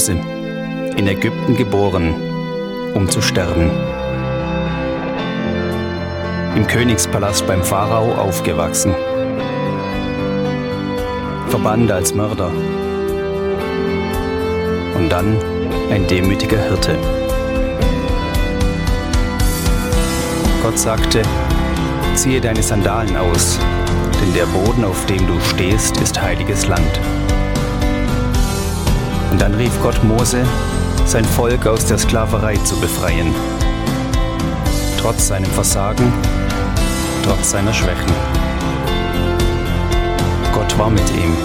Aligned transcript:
Mose, 0.00 0.12
in 0.96 1.06
Ägypten 1.06 1.56
geboren, 1.56 2.14
um 2.94 3.06
zu 3.10 3.20
sterben. 3.20 3.70
Im 6.56 6.66
Königspalast 6.66 7.46
beim 7.46 7.62
Pharao 7.62 8.14
aufgewachsen. 8.14 8.94
Verbannt 11.48 11.92
als 11.92 12.14
Mörder. 12.14 12.50
Und 14.96 15.10
dann 15.10 15.36
ein 15.90 16.06
demütiger 16.06 16.58
Hirte. 16.58 16.96
Gott 20.62 20.78
sagte, 20.78 21.20
ziehe 22.14 22.40
deine 22.40 22.62
Sandalen 22.62 23.18
aus, 23.18 23.58
denn 24.22 24.32
der 24.32 24.46
Boden, 24.46 24.82
auf 24.84 25.04
dem 25.04 25.26
du 25.26 25.38
stehst, 25.40 26.00
ist 26.00 26.20
heiliges 26.22 26.66
Land. 26.66 27.00
Und 29.30 29.40
dann 29.40 29.54
rief 29.54 29.72
Gott 29.82 30.02
Mose, 30.02 30.44
sein 31.06 31.24
Volk 31.24 31.66
aus 31.66 31.86
der 31.86 31.98
Sklaverei 31.98 32.56
zu 32.56 32.78
befreien. 32.80 33.34
Trotz 34.98 35.28
seinem 35.28 35.50
Versagen, 35.50 36.12
trotz 37.24 37.50
seiner 37.50 37.72
Schwächen. 37.72 38.12
Gott 40.52 40.78
war 40.78 40.90
mit 40.90 41.08
ihm. 41.10 41.36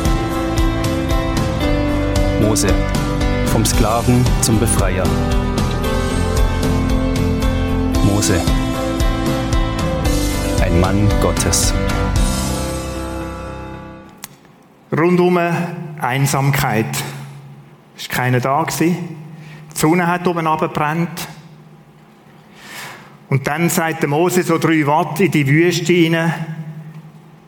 Mose, 2.42 2.68
vom 3.46 3.64
Sklaven 3.66 4.26
zum 4.42 4.60
Befreier. 4.60 5.06
Mose, 8.04 8.42
ein 10.62 10.80
Mann 10.80 11.08
Gottes. 11.22 11.74
Rundum 14.92 15.40
Einsamkeit. 16.00 17.05
Es 17.98 18.10
war 18.10 18.16
keiner 18.16 18.40
da. 18.40 18.66
Die 18.80 18.96
Sonne 19.74 20.08
hat 20.08 20.28
oben 20.28 20.48
abgebrannt. 20.48 21.28
Und 23.30 23.48
dann 23.48 23.70
sagt 23.70 24.02
der 24.02 24.10
Mose 24.10 24.44
so 24.44 24.58
drei 24.58 24.86
Watt 24.86 25.20
in 25.20 25.32
die 25.32 25.48
Wüste 25.48 25.94
hinein. 25.94 26.34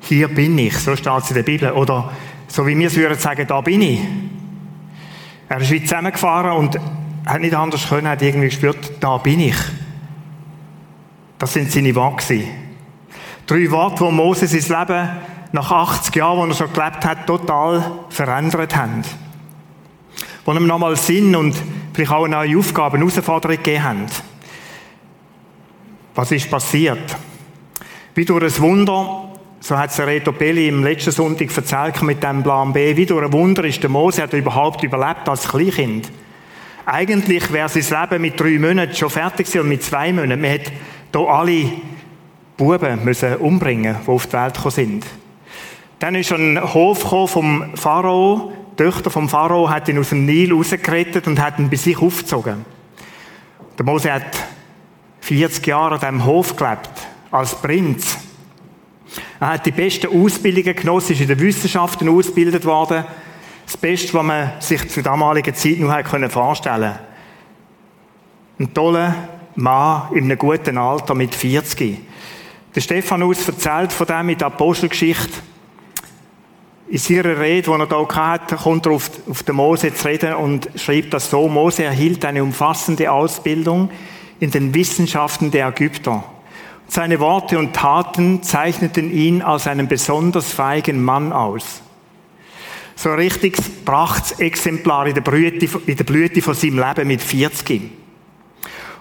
Hier 0.02 0.28
bin 0.28 0.58
ich. 0.58 0.78
So 0.78 0.96
steht 0.96 1.24
es 1.24 1.30
in 1.30 1.36
der 1.36 1.44
Bibel. 1.44 1.72
Oder 1.72 2.12
so 2.48 2.66
wie 2.66 2.78
wir 2.78 2.88
es 2.88 2.96
würden 2.96 3.18
sagen, 3.18 3.46
da 3.48 3.62
bin 3.62 3.82
ich. 3.82 4.00
Er 5.50 5.62
ist 5.62 5.72
wie 5.72 5.82
zusammengefahren 5.82 6.52
und 6.52 6.80
hat 7.26 7.42
nicht 7.42 7.54
anders 7.54 7.88
können, 7.88 8.08
hat 8.08 8.22
irgendwie 8.22 8.48
gespürt, 8.48 8.92
da 9.00 9.18
bin 9.18 9.40
ich. 9.40 9.56
Das 11.38 11.54
sind 11.54 11.72
seine 11.72 11.94
Worte. 11.96 12.44
Drei 13.46 13.70
Worte, 13.72 14.02
wo 14.02 14.12
Mose 14.12 14.48
sein 14.48 14.80
Leben 14.80 15.10
nach 15.52 15.72
80 15.72 16.16
Jahren, 16.16 16.38
wo 16.40 16.46
er 16.46 16.54
schon 16.54 16.74
gelebt 16.74 17.06
hat, 17.06 17.28
total 17.28 18.00
verändert 18.10 18.76
haben. 18.76 19.04
Wo 20.48 20.54
ihm 20.54 20.66
nochmal 20.66 20.96
Sinn 20.96 21.36
und 21.36 21.54
vielleicht 21.94 22.14
auch 22.14 22.26
neue 22.26 22.58
Aufgaben, 22.58 23.00
Herausforderungen 23.00 23.62
gegeben 23.62 23.84
haben. 23.84 24.06
Was 26.16 26.32
ist 26.32 26.50
passiert? 26.50 27.18
Wie 28.16 28.24
durch 28.24 28.46
ein 28.46 28.62
Wunder, 28.62 29.30
so 29.60 29.78
hat 29.78 29.90
es 29.90 30.00
Reto 30.00 30.32
Belli 30.32 30.70
im 30.70 30.86
letzten 30.86 31.12
Sonntag 31.12 31.54
erzählt 31.54 32.02
mit 32.02 32.24
dem 32.24 32.44
Plan 32.44 32.72
B, 32.72 32.96
wie 32.96 33.06
durch 33.06 33.26
ein 33.26 33.34
Wunder 33.34 33.66
ist 33.66 33.84
der 33.84 33.90
Mose 33.90 34.22
hat 34.24 34.32
er 34.32 34.40
überhaupt 34.40 34.82
überlebt 34.84 35.28
als 35.28 35.50
Kleinkind. 35.50 36.10
Eigentlich 36.86 37.52
wäre 37.52 37.68
sein 37.68 38.10
Leben 38.10 38.22
mit 38.22 38.40
drei 38.40 38.58
Monaten 38.58 38.96
schon 38.96 39.10
fertig 39.10 39.48
gewesen 39.48 39.64
und 39.64 39.68
mit 39.68 39.84
zwei 39.84 40.14
Monaten. 40.14 40.40
Man 40.40 40.50
hätte 40.50 40.72
hier 41.14 41.28
alle 41.28 41.72
Buben 42.56 43.04
müssen 43.04 43.36
umbringen, 43.36 43.98
die 44.02 44.10
auf 44.10 44.28
die 44.28 44.34
Welt 44.34 44.54
gekommen 44.54 44.72
sind. 44.72 45.06
Dann 46.00 46.16
ist 46.16 46.32
ein 46.32 46.74
Hof 46.74 47.00
vom 47.30 47.76
Pharao. 47.76 48.54
Die 48.78 48.84
Töchter 48.84 49.10
vom 49.10 49.28
Pharao 49.28 49.70
hat 49.70 49.90
ihn 49.90 49.98
aus 49.98 50.10
dem 50.10 50.26
Nil 50.26 50.54
rausgerettet 50.54 51.26
und 51.26 51.42
hat 51.42 51.58
ihn 51.58 51.68
bei 51.68 51.78
sich 51.78 51.98
aufgezogen. 51.98 52.64
Der 53.76 53.86
Mose 53.86 54.14
hat 54.14 54.38
40 55.22 55.66
Jahre 55.66 55.96
an 55.96 56.00
diesem 56.00 56.26
Hof 56.26 56.56
gelebt, 56.56 56.92
als 57.32 57.60
Prinz. 57.60 58.18
Er 59.40 59.48
hat 59.50 59.66
die 59.66 59.72
besten 59.72 60.08
Ausbildungen 60.08 60.76
genossen, 60.76 61.14
ist 61.14 61.22
in 61.22 61.28
den 61.28 61.40
Wissenschaften 61.40 62.08
ausgebildet 62.08 62.66
worden. 62.66 63.04
Das 63.66 63.78
Beste, 63.78 64.14
was 64.14 64.24
man 64.24 64.52
sich 64.60 64.88
zur 64.90 65.02
damaligen 65.02 65.56
Zeit 65.56 65.80
nur 65.80 66.30
vorstellen 66.30 66.92
konnte. 66.92 67.00
Ein 68.60 68.74
toller 68.76 69.16
Mann 69.56 70.14
in 70.14 70.26
einem 70.26 70.38
guten 70.38 70.78
Alter 70.78 71.16
mit 71.16 71.34
40. 71.34 71.98
Der 72.76 72.82
Stephanus 72.82 73.48
erzählt 73.48 73.92
von 73.92 74.06
dem 74.06 74.30
in 74.30 74.38
der 74.38 74.48
Apostelgeschichte. 74.48 75.40
In 76.90 76.98
seiner 77.00 77.38
Rede, 77.38 77.70
die 77.70 77.70
er 77.70 77.88
hier 77.88 78.16
hatte, 78.16 78.56
kommt 78.56 78.86
er 78.86 78.94
auf, 78.94 79.12
auf 79.30 79.44
den 79.44 79.58
Mose 79.58 79.94
zu 79.94 80.08
reden 80.08 80.36
und 80.36 80.70
schreibt 80.76 81.14
das 81.14 81.30
so. 81.30 81.50
Mose 81.50 81.84
erhielt 81.84 82.24
eine 82.24 82.42
umfassende 82.42 83.12
Ausbildung 83.12 83.90
in 84.40 84.52
den 84.52 84.74
Wissenschaften 84.74 85.52
der 85.52 85.68
Ägypter. 85.68 86.24
Seine 86.88 87.20
Worte 87.20 87.60
und 87.60 87.74
Taten 87.74 88.42
zeichneten 88.42 89.12
ihn 89.12 89.42
als 89.42 89.68
einen 89.68 89.90
besonders 89.90 90.54
feigen 90.54 91.04
Mann 91.04 91.34
aus. 91.34 91.82
So 92.96 93.10
ein 93.10 93.16
richtiges 93.16 93.70
Prachtexemplar 93.84 95.08
in 95.08 95.14
der 95.14 95.22
Blüte, 95.22 95.68
in 95.86 95.98
der 95.98 96.06
Blüte 96.06 96.42
von 96.42 96.54
seinem 96.54 96.80
Leben 96.80 97.08
mit 97.10 97.22
40. 97.22 97.82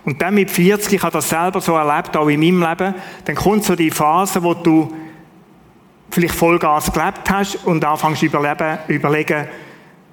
Und 0.05 0.21
dann 0.21 0.35
mit 0.35 0.51
40, 0.51 0.95
ich 0.95 1.03
habe 1.03 1.13
das 1.13 1.29
selber 1.29 1.61
so 1.61 1.75
erlebt, 1.75 2.17
auch 2.17 2.29
in 2.29 2.41
meinem 2.41 2.63
Leben, 2.63 2.95
dann 3.25 3.37
kommt 3.37 3.65
so 3.65 3.77
die 3.77 3.93
Phase, 3.93 4.43
wo 4.43 4.55
du 4.55 4.93
vielleicht 6.11 6.35
Vollgas 6.35 6.93
gelebt 6.93 7.29
hast 7.31 7.65
und 7.67 7.85
anfängst 7.85 8.23
überleben, 8.23 8.79
überlegen, 8.89 9.47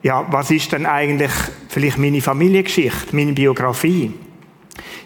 ja, 0.02 0.26
was 0.30 0.52
ist 0.52 0.72
denn 0.72 0.86
eigentlich 0.86 1.32
vielleicht 1.70 1.98
meine 1.98 2.22
Familiengeschichte, 2.22 3.16
meine 3.16 3.34
Biografie? 3.34 4.14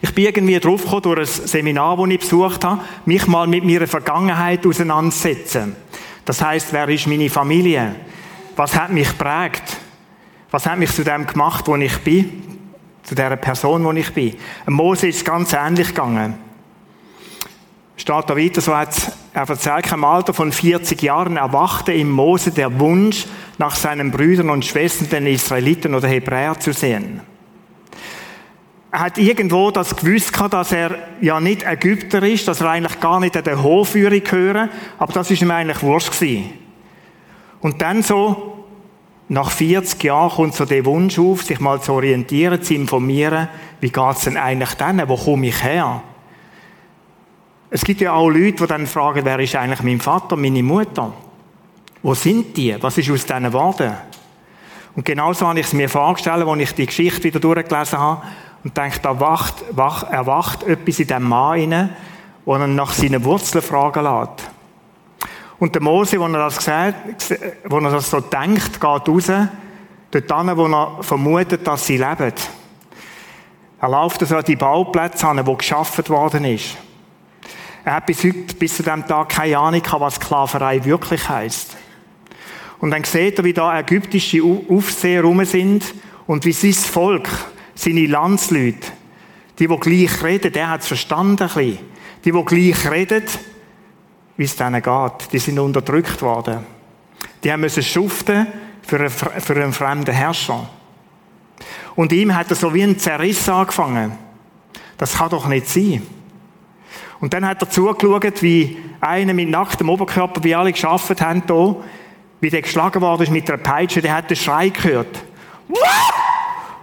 Ich 0.01 0.13
bin 0.13 0.25
irgendwie 0.25 0.59
draufgekommen 0.59 1.03
durch 1.03 1.39
ein 1.39 1.47
Seminar, 1.47 1.97
das 1.97 2.09
ich 2.09 2.19
besucht 2.19 2.63
habe, 2.63 2.81
mich 3.05 3.27
mal 3.27 3.47
mit 3.47 3.63
meiner 3.63 3.87
Vergangenheit 3.87 4.65
auseinandersetzen. 4.65 5.75
Das 6.25 6.41
heißt, 6.41 6.73
wer 6.73 6.87
ist 6.89 7.07
meine 7.07 7.29
Familie? 7.29 7.95
Was 8.55 8.75
hat 8.75 8.91
mich 8.91 9.17
prägt? 9.17 9.77
Was 10.51 10.65
hat 10.65 10.79
mich 10.79 10.91
zu 10.91 11.03
dem 11.03 11.27
gemacht, 11.27 11.67
wo 11.67 11.75
ich 11.75 11.97
bin? 11.99 12.47
zu 13.07 13.15
der 13.15 13.37
Person, 13.37 13.85
wo 13.85 13.91
ich 13.93 14.13
bin. 14.13 14.35
Mose 14.65 15.07
ist 15.07 15.23
ganz 15.23 15.53
ähnlich 15.53 15.87
gegangen. 15.87 16.35
Steht 17.97 18.29
da 18.29 18.37
weiter, 18.37 18.61
so 18.61 18.77
hat 18.77 18.95
er 19.33 19.49
erzählt, 19.49 19.91
im 19.91 20.03
Alter 20.03 20.33
von 20.33 20.51
40 20.51 21.01
Jahren 21.01 21.35
erwachte 21.35 21.91
im 21.91 22.11
Mose 22.11 22.51
der 22.51 22.79
Wunsch, 22.79 23.25
nach 23.57 23.75
seinen 23.75 24.11
Brüdern 24.11 24.51
und 24.51 24.65
Schwestern, 24.65 25.09
den 25.09 25.25
Israeliten 25.25 25.95
oder 25.95 26.07
Hebräer 26.07 26.59
zu 26.59 26.73
sehen. 26.73 27.21
Er 28.91 28.99
hat 28.99 29.17
irgendwo 29.17 29.71
das 29.71 29.95
gewusst 29.95 30.31
dass 30.51 30.71
er 30.71 30.95
ja 31.21 31.39
nicht 31.39 31.63
Ägypter 31.63 32.23
ist, 32.23 32.47
dass 32.47 32.61
er 32.61 32.69
eigentlich 32.69 32.99
gar 32.99 33.19
nicht 33.19 33.35
an 33.35 33.43
der 33.43 33.61
Hofführung 33.61 34.23
gehören, 34.23 34.69
aber 34.97 35.13
das 35.13 35.31
ist 35.31 35.41
ihm 35.41 35.51
eigentlich 35.51 35.81
wurscht 35.81 36.11
gewesen. 36.11 36.53
Und 37.59 37.81
dann 37.81 38.03
so 38.03 38.65
nach 39.27 39.51
40 39.51 40.01
Jahren 40.03 40.29
kommt 40.29 40.53
so 40.53 40.65
der 40.65 40.85
Wunsch 40.85 41.19
auf, 41.19 41.43
sich 41.43 41.59
mal 41.59 41.81
zu 41.81 41.93
orientieren, 41.93 42.61
zu 42.61 42.75
informieren, 42.75 43.49
wie 43.81 43.89
geht's 43.89 44.21
denn 44.21 44.37
eigentlich 44.37 44.75
dann, 44.75 45.01
wo 45.09 45.17
komme 45.17 45.47
ich 45.47 45.63
her? 45.63 46.01
Es 47.69 47.83
gibt 47.83 47.99
ja 47.99 48.13
auch 48.13 48.29
Leute, 48.29 48.53
die 48.53 48.67
dann 48.67 48.87
fragen, 48.87 49.25
wer 49.25 49.39
ist 49.39 49.55
eigentlich 49.55 49.83
mein 49.83 49.99
Vater, 49.99 50.37
meine 50.37 50.63
Mutter? 50.63 51.11
Wo 52.01 52.13
sind 52.13 52.55
die? 52.55 52.81
Was 52.81 52.97
ist 52.97 53.11
aus 53.11 53.25
denen 53.25 53.51
geworden? 53.51 53.93
Und 54.95 55.03
genauso 55.03 55.45
habe 55.45 55.59
ich 55.59 55.67
es 55.67 55.73
mir 55.73 55.89
vorgestellt, 55.89 56.47
als 56.47 56.61
ich 56.61 56.73
die 56.73 56.85
Geschichte 56.85 57.25
wieder 57.25 57.39
durchgelesen 57.39 57.99
habe 57.99 58.21
und 58.63 58.75
denke, 58.75 58.99
da 59.01 59.19
wacht, 59.19 59.65
wach, 59.71 60.09
erwacht 60.09 60.63
etwas 60.63 60.99
in 60.99 61.07
diesem 61.07 61.23
Mann 61.23 61.71
rein, 61.71 61.89
wo 62.45 62.55
er 62.55 62.67
nach 62.67 62.93
seinen 62.93 63.23
Wurzeln 63.23 63.61
fragen 63.61 64.03
lässt. 64.03 64.49
Und 65.59 65.75
der 65.75 65.81
Mose, 65.81 66.19
wo 66.19 66.25
er 66.25 66.37
das 66.37 66.57
gesagt, 66.57 67.35
wo 67.65 67.79
er 67.79 67.91
das 67.91 68.09
so 68.09 68.21
denkt, 68.21 68.79
geht 68.79 68.83
raus, 68.83 69.31
dort 70.11 70.31
hin, 70.31 70.57
wo 70.57 70.67
er 70.67 71.03
vermutet, 71.03 71.67
dass 71.67 71.85
sie 71.85 71.97
leben. 71.97 72.33
Er 73.79 73.89
läuft 73.89 74.21
also 74.21 74.37
an 74.37 74.43
die 74.45 74.55
Bauplätze 74.55 75.27
an, 75.27 75.45
wo 75.45 75.55
geschaffen 75.55 76.07
worden 76.07 76.45
ist. 76.45 76.77
Er 77.87 77.93
hat 77.93 78.05
bis 78.05 78.21
heute, 78.25 78.53
bis 78.55 78.75
zu 78.75 78.83
dem 78.83 79.07
Tag 79.07 79.29
keine 79.29 79.57
Ahnung 79.57 79.81
gehabt, 79.81 80.01
was 80.01 80.15
Sklaverei 80.15 80.83
wirklich 80.83 81.29
heißt. 81.29 81.77
Und 82.79 82.91
dann 82.91 83.05
sieht 83.05 83.37
er, 83.37 83.45
wie 83.45 83.53
da 83.53 83.79
ägyptische 83.79 84.41
Aufseher 84.43 85.21
rum 85.21 85.45
sind 85.45 85.95
und 86.25 86.43
wie 86.43 86.51
sein 86.51 86.73
Volk, 86.73 87.29
seine 87.75 88.05
Landsleute, 88.07 88.91
die, 89.57 89.69
die 89.69 89.77
gleich 89.77 90.21
reden, 90.21 90.51
der 90.51 90.69
hat 90.69 90.81
es 90.81 90.87
verstanden 90.87 91.49
ein. 91.55 91.77
Die, 92.25 92.31
die 92.33 92.43
gleich 92.43 92.91
reden, 92.91 93.23
wie 94.35 94.43
es 94.43 94.57
denen 94.57 94.81
geht. 94.81 95.31
Die 95.31 95.39
sind 95.39 95.57
unterdrückt 95.57 96.21
worden. 96.21 96.65
Die 97.41 97.49
haben 97.49 97.61
müssen 97.61 97.83
schuften 97.83 98.47
für 98.85 98.99
einen, 98.99 99.09
für 99.09 99.55
einen 99.55 99.71
fremden 99.71 100.13
Herrscher. 100.13 100.69
Und 101.95 102.11
ihm 102.11 102.35
hat 102.35 102.49
er 102.49 102.57
so 102.57 102.73
wie 102.73 102.83
ein 102.83 102.99
Zerriss 102.99 103.47
angefangen. 103.47 104.11
Das 104.97 105.13
kann 105.19 105.29
doch 105.29 105.47
nicht 105.47 105.69
sein. 105.69 106.16
Und 107.19 107.33
dann 107.33 107.45
hat 107.45 107.61
er 107.61 107.69
zugeschaut, 107.69 108.41
wie 108.41 108.77
einer 109.01 109.33
mit 109.33 109.49
nacktem 109.49 109.89
Oberkörper, 109.89 110.43
wie 110.43 110.55
alle 110.55 110.71
geschafft 110.71 111.21
haben 111.21 111.43
hier, 111.45 111.75
wie 112.39 112.49
der 112.49 112.61
geschlagen 112.61 113.01
worden 113.01 113.23
ist 113.23 113.31
mit 113.31 113.49
einer 113.49 113.61
Peitsche, 113.61 114.01
der 114.01 114.15
hat 114.15 114.29
den 114.29 114.37
Schrei 114.37 114.69
gehört. 114.69 115.23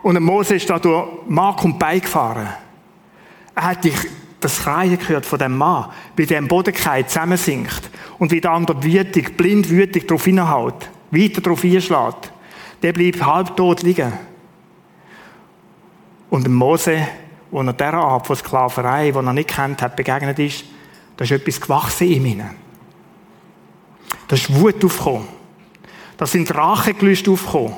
Und 0.02 0.20
Mose 0.20 0.56
ist 0.56 0.68
da 0.68 0.78
durch 0.78 1.08
Mark 1.26 1.64
und 1.64 1.78
Bein 1.78 2.00
gefahren. 2.00 2.48
Er 3.54 3.62
hat 3.62 3.78
das 4.40 4.56
Schreien 4.56 4.98
gehört 4.98 5.24
von 5.24 5.38
dem 5.38 5.56
Mann, 5.56 5.86
wie 6.16 6.26
der 6.26 6.38
im 6.38 6.48
Boden 6.48 6.74
zusammensinkt 6.74 7.90
und 8.18 8.30
wie 8.30 8.40
der 8.40 8.50
andere 8.50 8.82
wütig, 8.82 9.36
blind 9.36 9.70
wütig 9.70 10.06
darauf 10.06 10.24
hinhaut, 10.24 10.90
weiter 11.10 11.40
darauf 11.40 11.64
einschlägt. 11.64 12.32
Der 12.82 12.92
bleibt 12.92 13.24
halbtot 13.24 13.82
liegen. 13.82 14.12
Und 16.28 16.48
Mose, 16.48 17.06
wo 17.54 17.62
er 17.62 17.72
dieser 17.72 17.94
Art 17.94 18.26
von 18.26 18.34
Sklaverei, 18.34 19.12
die 19.12 19.16
er 19.16 19.32
nicht 19.32 19.48
kennt 19.48 19.80
hat, 19.80 19.94
begegnet 19.94 20.40
ist, 20.40 20.64
da 21.16 21.22
ist 21.22 21.30
etwas 21.30 21.60
gewachsen 21.60 22.08
in 22.08 22.26
ihm. 22.26 22.42
Da 24.26 24.34
ist 24.34 24.52
Wut 24.52 24.84
aufgekommen. 24.84 25.28
Da 26.16 26.26
sind 26.26 26.52
Rachegelüste 26.52 27.30
aufgekommen. 27.30 27.76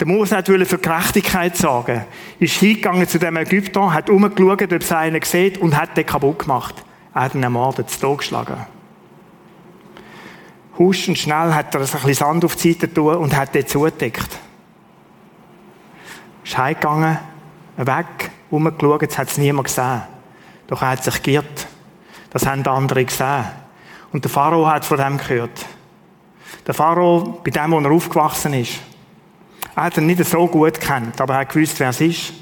Der 0.00 0.08
Mose 0.08 0.34
wollte 0.34 0.66
für 0.66 0.78
Gerechtigkeit 0.78 1.56
sorgen. 1.56 2.06
Ist 2.40 2.56
hingegangen 2.56 3.06
zu 3.06 3.20
dem 3.20 3.36
Ägypter, 3.36 3.92
hat 3.92 4.10
umgeschaut, 4.10 4.62
ob 4.62 4.72
es 4.72 4.90
einen 4.90 5.22
sieht 5.22 5.58
und 5.58 5.80
hat 5.80 5.96
den 5.96 6.04
kaputt 6.04 6.40
gemacht. 6.40 6.74
Er 7.14 7.22
hat 7.22 7.36
ihn 7.36 7.44
ermordet, 7.44 7.88
zu 7.88 8.16
geschlagen. 8.16 8.66
Husch 10.76 11.06
und 11.06 11.16
schnell 11.16 11.54
hat 11.54 11.72
er 11.72 11.82
ein 11.82 11.86
bisschen 11.86 12.14
Sand 12.14 12.44
auf 12.44 12.56
die 12.56 12.72
Seite 12.72 12.92
tun 12.92 13.14
und 13.14 13.36
hat 13.36 13.54
den 13.54 13.64
zugedeckt. 13.64 14.40
Ist 16.42 16.58
heimgegangen, 16.58 17.18
weg, 17.76 18.32
umgeschaut, 18.50 19.02
jetzt 19.02 19.18
hat 19.18 19.28
es 19.28 19.38
niemand 19.38 19.68
gesehen. 19.68 20.02
Doch 20.66 20.82
er 20.82 20.90
hat 20.90 21.04
sich 21.04 21.22
geirrt. 21.22 21.66
Das 22.30 22.46
haben 22.46 22.62
die 22.62 22.70
anderen 22.70 23.06
gesehen. 23.06 23.44
Und 24.12 24.24
der 24.24 24.30
Pharao 24.30 24.66
hat 24.66 24.84
von 24.84 24.98
dem 24.98 25.18
gehört. 25.18 25.64
Der 26.66 26.74
Pharao, 26.74 27.40
bei 27.44 27.50
dem, 27.50 27.70
wo 27.72 27.78
er 27.78 27.90
aufgewachsen 27.90 28.54
ist, 28.54 28.80
er 29.74 29.84
hat 29.84 29.96
ihn 29.98 30.06
nicht 30.06 30.24
so 30.24 30.46
gut 30.46 30.80
kennt, 30.80 31.20
aber 31.20 31.34
er 31.34 31.40
hat 31.40 31.50
gewusst, 31.50 31.78
wer 31.80 31.90
es 31.90 32.00
ist. 32.00 32.32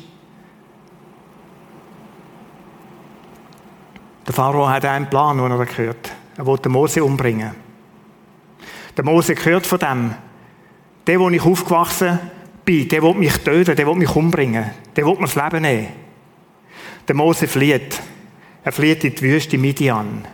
Der 4.26 4.32
Pharao 4.32 4.68
hat 4.68 4.84
einen 4.84 5.10
Plan, 5.10 5.36
den 5.36 5.50
er 5.50 5.66
gehört. 5.66 6.12
Er 6.36 6.46
wollte 6.46 6.68
Mose 6.68 7.04
umbringen. 7.04 7.54
Der 8.96 9.04
Mose 9.04 9.34
gehört 9.34 9.66
von 9.66 9.78
dem. 9.78 10.14
Der, 11.06 11.20
wo 11.20 11.28
ich 11.28 11.42
aufgewachsen 11.42 12.18
bin, 12.18 12.43
der 12.66 13.02
will 13.02 13.14
mich 13.14 13.36
töten, 13.38 13.76
der 13.76 13.86
will 13.86 13.94
mich 13.94 14.14
umbringen. 14.14 14.70
Der 14.96 15.06
will 15.06 15.14
mir 15.14 15.26
das 15.26 15.34
Leben 15.34 15.62
nehmen. 15.62 15.88
Der 17.06 17.14
Mose 17.14 17.46
flieht. 17.46 18.00
Er 18.62 18.72
flieht 18.72 19.04
in 19.04 19.14
die 19.14 19.22
Wüste 19.22 19.58
Midian. 19.58 20.26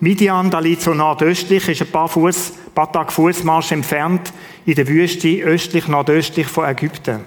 Midian, 0.00 0.50
da 0.50 0.58
liegt 0.58 0.82
so 0.82 0.94
nordöstlich, 0.94 1.68
ist 1.68 1.82
ein 1.82 1.92
paar 1.92 2.08
Fuß, 2.08 2.54
paar 2.74 2.90
Tage 2.90 3.12
Fußmarsch 3.12 3.70
entfernt 3.70 4.32
in 4.66 4.74
der 4.74 4.88
Wüste 4.88 5.28
östlich, 5.42 5.86
nordöstlich 5.86 6.48
von 6.48 6.68
Ägypten. 6.68 7.20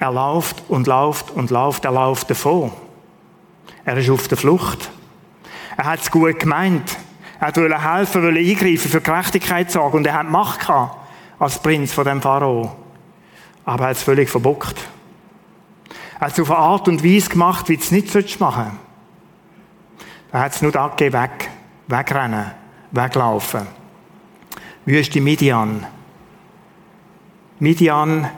Er 0.00 0.10
läuft 0.10 0.64
und 0.68 0.88
läuft 0.88 1.30
und 1.30 1.50
läuft, 1.50 1.84
er 1.84 1.92
läuft 1.92 2.28
davon. 2.28 2.72
Er 3.84 3.96
ist 3.96 4.10
auf 4.10 4.26
der 4.26 4.36
Flucht. 4.36 4.90
Er 5.76 5.84
hat 5.84 6.00
es 6.00 6.10
gut 6.10 6.40
gemeint. 6.40 6.96
Er 7.38 7.54
wollte 7.54 7.92
helfen, 7.92 8.22
wollte 8.24 8.40
eingreifen, 8.40 8.90
für 8.90 9.00
Gerechtigkeit 9.00 9.70
sorgen 9.70 9.98
und 9.98 10.06
er 10.06 10.14
hat 10.14 10.28
Macht 10.28 10.60
gehabt 10.60 11.03
als 11.44 11.58
Prinz 11.58 11.92
von 11.92 12.04
dem 12.04 12.22
Pharao. 12.22 12.74
Aber 13.64 13.84
er 13.84 13.90
hat 13.90 13.96
es 13.96 14.02
völlig 14.02 14.28
verbockt. 14.28 14.76
Er 16.18 16.26
hat 16.26 16.32
es 16.32 16.40
auf 16.40 16.50
eine 16.50 16.58
Art 16.58 16.88
und 16.88 17.04
Weise 17.04 17.28
gemacht, 17.28 17.68
wie 17.68 17.74
es 17.74 17.90
nicht 17.90 18.40
machen. 18.40 18.78
Er 20.32 20.40
hat 20.40 20.54
es 20.54 20.62
nur 20.62 20.74
angegeben, 20.74 21.20
weg, 21.20 21.50
wegrennen, 21.86 22.50
weglaufen. 22.90 23.66
Wüste 24.86 25.20
Midian. 25.20 25.86
Midian, 27.58 28.28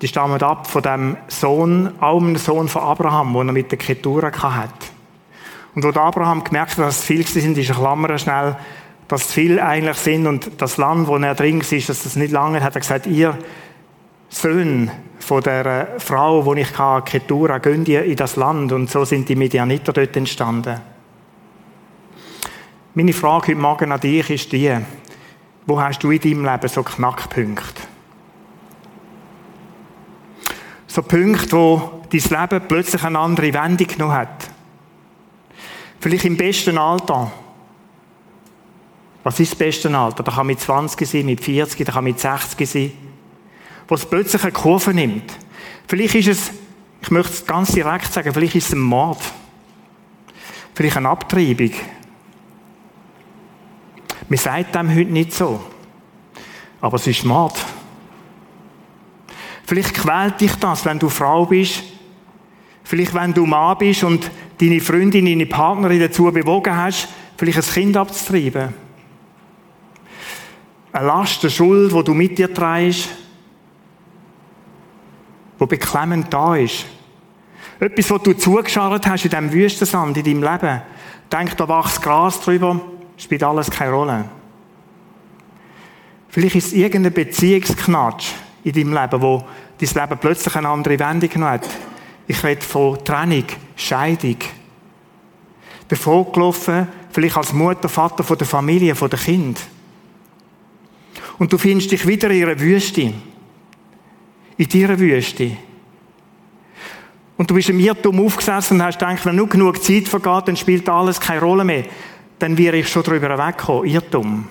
die 0.00 0.08
stammen 0.08 0.42
ab 0.42 0.66
von 0.66 0.82
dem 0.82 1.16
Sohn, 1.28 1.92
auch 2.00 2.20
einem 2.20 2.36
Sohn 2.36 2.68
von 2.68 2.82
Abraham, 2.82 3.32
den 3.34 3.48
er 3.48 3.52
mit 3.52 3.70
der 3.70 3.78
Ketura 3.78 4.32
hat. 4.32 4.70
Und 5.74 5.84
wo 5.84 6.00
Abraham 6.00 6.44
gemerkt 6.44 6.72
hat, 6.72 6.78
dass 6.78 6.98
es 6.98 7.04
viel 7.04 7.26
sind, 7.26 7.56
ist 7.56 7.70
er 7.70 8.18
schnell, 8.18 8.56
dass 9.08 9.32
viel 9.32 9.58
eigentlich 9.58 9.96
sind 9.96 10.26
und 10.26 10.50
das 10.60 10.76
Land, 10.76 11.08
wo 11.08 11.16
er 11.16 11.34
drin 11.34 11.60
ist, 11.60 11.88
dass 11.88 12.02
das 12.02 12.16
nicht 12.16 12.30
lange 12.30 12.62
hat 12.62 12.74
er 12.74 12.80
gesagt, 12.80 13.06
ihr 13.06 13.36
Söhne 14.28 14.92
von 15.18 15.42
der 15.42 15.94
Frau, 15.98 16.44
wo 16.44 16.54
ich 16.54 16.72
kann, 16.72 17.04
Ketura, 17.04 17.58
gehen 17.58 17.84
die 17.84 17.94
in 17.94 18.16
das 18.16 18.36
Land. 18.36 18.72
Und 18.72 18.90
so 18.90 19.04
sind 19.04 19.28
die 19.28 19.36
Medianiter 19.36 19.92
dort 19.92 20.16
entstanden. 20.16 20.80
Meine 22.94 23.12
Frage 23.12 23.48
heute 23.48 23.60
Morgen 23.60 23.92
an 23.92 24.00
dich 24.00 24.28
ist 24.28 24.52
die, 24.52 24.74
wo 25.66 25.80
hast 25.80 26.02
du 26.02 26.10
in 26.10 26.20
deinem 26.20 26.44
Leben 26.44 26.68
so 26.68 26.82
Knackpunkte? 26.82 27.82
So 30.86 31.02
Punkte, 31.02 31.52
wo 31.52 32.02
dein 32.10 32.40
Leben 32.40 32.66
plötzlich 32.68 33.02
eine 33.04 33.18
andere 33.18 33.52
Wendung 33.52 33.86
genommen 33.86 34.14
hat. 34.14 34.50
Vielleicht 36.00 36.24
im 36.24 36.36
besten 36.36 36.78
Alter. 36.78 37.30
Was 39.28 39.38
ist 39.40 39.52
das 39.52 39.58
beste 39.58 39.94
Alter? 39.94 40.22
Da 40.22 40.32
kann 40.32 40.46
mit 40.46 40.58
20 40.58 41.06
sein, 41.06 41.26
mit 41.26 41.44
40, 41.44 41.84
da 41.84 41.92
kann 41.92 42.04
mit 42.04 42.18
60 42.18 42.66
sein 42.66 42.92
wo 43.88 43.94
es 43.94 44.06
plötzlich 44.06 44.42
eine 44.42 44.52
Kurve 44.52 44.92
nimmt. 44.92 45.32
Vielleicht 45.86 46.14
ist 46.14 46.28
es, 46.28 46.50
ich 47.00 47.10
möchte 47.10 47.32
es 47.32 47.46
ganz 47.46 47.72
direkt 47.72 48.10
sagen, 48.10 48.32
vielleicht 48.32 48.54
ist 48.54 48.68
es 48.68 48.72
ein 48.74 48.80
Mord. 48.80 49.20
Vielleicht 50.74 50.96
eine 50.96 51.08
Abtreibung. 51.08 51.72
Man 54.28 54.38
sagt 54.38 54.74
dem 54.74 54.90
heute 54.90 55.10
nicht 55.10 55.32
so. 55.32 55.60
Aber 56.80 56.96
es 56.96 57.06
ist 57.06 57.24
Mord. 57.24 57.58
Vielleicht 59.66 59.94
quält 59.94 60.40
dich 60.40 60.54
das, 60.56 60.84
wenn 60.84 60.98
du 60.98 61.08
Frau 61.08 61.46
bist. 61.46 61.82
Vielleicht, 62.84 63.14
wenn 63.14 63.34
du 63.34 63.44
Mann 63.46 63.76
bist 63.78 64.04
und 64.04 64.30
deine 64.58 64.80
Freundin, 64.80 65.26
deine 65.26 65.46
Partnerin 65.46 66.00
dazu 66.00 66.24
bewogen 66.24 66.76
hast, 66.76 67.08
vielleicht 67.36 67.58
ein 67.58 67.74
Kind 67.74 67.96
abzutreiben. 67.96 68.87
Eine 70.92 71.06
Last, 71.06 71.42
eine 71.42 71.50
Schuld, 71.50 71.92
die 71.92 72.04
du 72.04 72.14
mit 72.14 72.38
dir 72.38 72.52
trägst 72.52 73.08
wo 75.58 75.66
beklemmend 75.66 76.32
da 76.32 76.56
ist. 76.56 76.86
Etwas, 77.80 78.10
was 78.10 78.22
du 78.22 78.32
zugescharrt 78.32 79.06
hast 79.06 79.24
in 79.24 79.30
diesem 79.30 79.52
Wüstensand, 79.52 80.16
in 80.16 80.24
deinem 80.24 80.42
Leben. 80.42 80.82
Denk, 81.30 81.56
da 81.56 81.68
wächst 81.68 82.02
Gras 82.02 82.40
drüber, 82.40 82.80
spielt 83.16 83.42
alles 83.42 83.70
keine 83.70 83.92
Rolle. 83.92 84.24
Vielleicht 86.28 86.56
ist 86.56 86.66
es 86.68 86.72
irgendein 86.72 87.12
Beziehungsknatsch 87.12 88.32
in 88.64 88.72
deinem 88.72 88.92
Leben, 88.92 89.22
wo 89.22 89.44
dein 89.78 90.02
Leben 90.02 90.20
plötzlich 90.20 90.56
eine 90.56 90.68
andere 90.68 90.98
Wendung 90.98 91.44
hat. 91.44 91.68
Ich 92.26 92.42
rede 92.44 92.62
von 92.62 93.02
Trennung, 93.04 93.44
Scheidung. 93.76 94.36
Davor 95.88 96.30
gelaufen, 96.32 96.88
vielleicht 97.10 97.36
als 97.36 97.52
Mutter, 97.52 97.88
Vater 97.88 98.22
von 98.22 98.36
der 98.36 98.46
Familie, 98.46 98.94
von 98.94 99.08
dem 99.08 99.18
Kind. 99.18 99.58
Und 101.38 101.52
du 101.52 101.58
findest 101.58 101.92
dich 101.92 102.06
wieder 102.06 102.30
in 102.30 102.44
einer 102.44 102.60
Wüste 102.60 103.12
in 104.58 104.68
deiner 104.68 104.98
Wüste. 104.98 105.56
Und 107.36 107.48
du 107.48 107.54
bist 107.54 107.70
im 107.70 107.78
Irrtum 107.78 108.20
aufgesessen 108.26 108.76
und 108.76 108.84
hast 108.84 108.98
gedacht, 108.98 109.24
wenn 109.24 109.36
nur 109.36 109.48
genug 109.48 109.82
Zeit 109.82 110.08
vergeht, 110.08 110.48
dann 110.48 110.56
spielt 110.56 110.88
alles 110.88 111.20
keine 111.20 111.40
Rolle 111.40 111.64
mehr. 111.64 111.84
Dann 112.40 112.58
wäre 112.58 112.76
ich 112.76 112.88
schon 112.88 113.04
drüber 113.04 113.38
weggekommen. 113.38 113.88
Irrtum. 113.88 114.48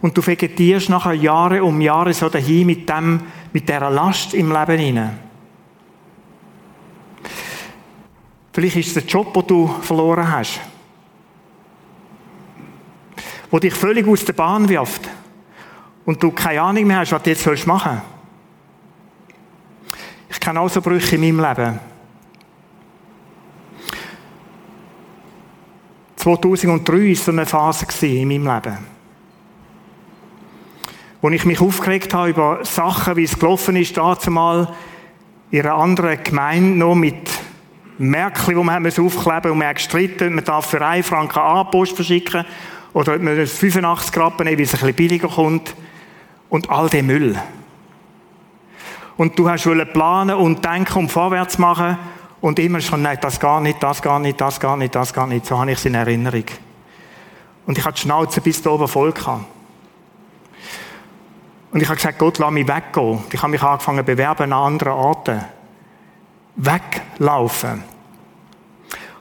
Und 0.00 0.16
du 0.16 0.26
vegetierst 0.26 0.88
nachher 0.88 1.12
Jahre 1.12 1.62
um 1.62 1.80
Jahre 1.80 2.12
so 2.14 2.28
dahin 2.28 2.66
mit 2.66 2.88
dem, 2.88 3.20
mit 3.52 3.68
dieser 3.68 3.90
Last 3.90 4.34
im 4.34 4.50
Leben 4.50 4.78
hinein. 4.78 5.18
Vielleicht 8.52 8.76
ist 8.76 8.88
es 8.88 8.94
der 8.94 9.04
Job, 9.04 9.32
den 9.34 9.46
du 9.46 9.68
verloren 9.82 10.30
hast. 10.30 10.60
Wo 13.52 13.58
dich 13.58 13.74
völlig 13.74 14.08
aus 14.08 14.24
der 14.24 14.32
Bahn 14.32 14.66
wirft. 14.70 15.02
Und 16.06 16.22
du 16.22 16.30
keine 16.30 16.62
Ahnung 16.62 16.86
mehr 16.86 17.00
hast, 17.00 17.12
was 17.12 17.22
du 17.22 17.30
jetzt 17.30 17.66
machen 17.66 18.00
sollst. 18.00 18.12
Ich 20.30 20.40
kenne 20.40 20.58
auch 20.58 20.70
so 20.70 20.80
Brüche 20.80 21.16
in 21.16 21.36
meinem 21.36 21.48
Leben. 21.48 21.78
2003 26.16 27.08
war 27.08 27.14
so 27.14 27.30
eine 27.30 27.44
Phase 27.44 28.06
in 28.06 28.26
meinem 28.26 28.46
Leben. 28.46 28.78
Wo 31.20 31.28
ich 31.28 31.44
mich 31.44 31.60
aufgeregt 31.60 32.14
habe 32.14 32.30
über 32.30 32.64
Sachen, 32.64 33.16
wie 33.16 33.24
es 33.24 33.38
gelaufen 33.38 33.76
ist, 33.76 33.94
dazu 33.94 34.30
mal 34.30 34.74
in 35.50 35.60
einer 35.60 35.74
anderen 35.74 36.24
Gemeinde 36.24 36.78
noch 36.78 36.94
mit 36.94 37.30
Märkchen, 37.98 38.56
wo 38.56 38.62
man 38.62 38.86
aufkleben 38.86 39.50
und 39.52 39.58
man 39.58 39.68
hat 39.68 39.76
gestritten, 39.76 40.36
man 40.36 40.44
darf 40.44 40.70
für 40.70 40.80
einen 40.80 41.02
Franken 41.02 41.38
A-Post 41.38 41.96
verschicken 41.96 42.46
oder 42.92 43.14
ob 43.14 43.22
man 43.22 43.46
85 43.46 44.16
Rappen 44.16 44.44
nehmen, 44.44 44.58
weil 44.58 44.64
es 44.64 44.74
ein 44.74 44.80
bisschen 44.80 44.94
billiger 44.94 45.28
kommt. 45.28 45.74
Und 46.48 46.68
all 46.68 46.90
der 46.90 47.02
Müll 47.02 47.38
und 49.16 49.38
du 49.38 49.48
hast 49.48 49.68
planen 49.92 50.36
und 50.36 50.64
denken 50.64 50.98
und 50.98 51.08
vorwärts 51.08 51.58
machen 51.58 51.98
und 52.40 52.58
immer 52.58 52.80
schon, 52.80 53.02
nein, 53.02 53.18
das 53.20 53.38
gar 53.38 53.60
nicht, 53.60 53.82
das 53.82 54.02
gar 54.02 54.18
nicht, 54.18 54.40
das 54.40 54.58
gar 54.58 54.76
nicht, 54.76 54.94
das 54.94 55.12
gar 55.12 55.26
nicht. 55.26 55.46
So 55.46 55.58
habe 55.58 55.70
ich 55.70 55.78
es 55.78 55.84
in 55.84 55.94
Erinnerung. 55.94 56.44
Und 57.66 57.78
ich 57.78 57.84
hatte 57.84 57.94
die 57.94 58.00
Schnauze 58.00 58.40
bis 58.40 58.60
da 58.62 58.70
oben 58.70 58.88
voll 58.88 59.12
gehabt. 59.12 59.44
Und 61.70 61.80
ich 61.80 61.88
habe 61.88 61.96
gesagt, 61.96 62.18
Gott, 62.18 62.38
lass 62.38 62.50
mich 62.50 62.66
weggehen. 62.66 63.20
Ich 63.32 63.40
habe 63.40 63.50
mich 63.50 63.62
angefangen 63.62 63.98
zu 63.98 64.04
bewerben 64.04 64.52
an 64.52 64.74
anderen 64.74 64.94
Orten. 64.94 65.44
Weglaufen. 66.56 67.84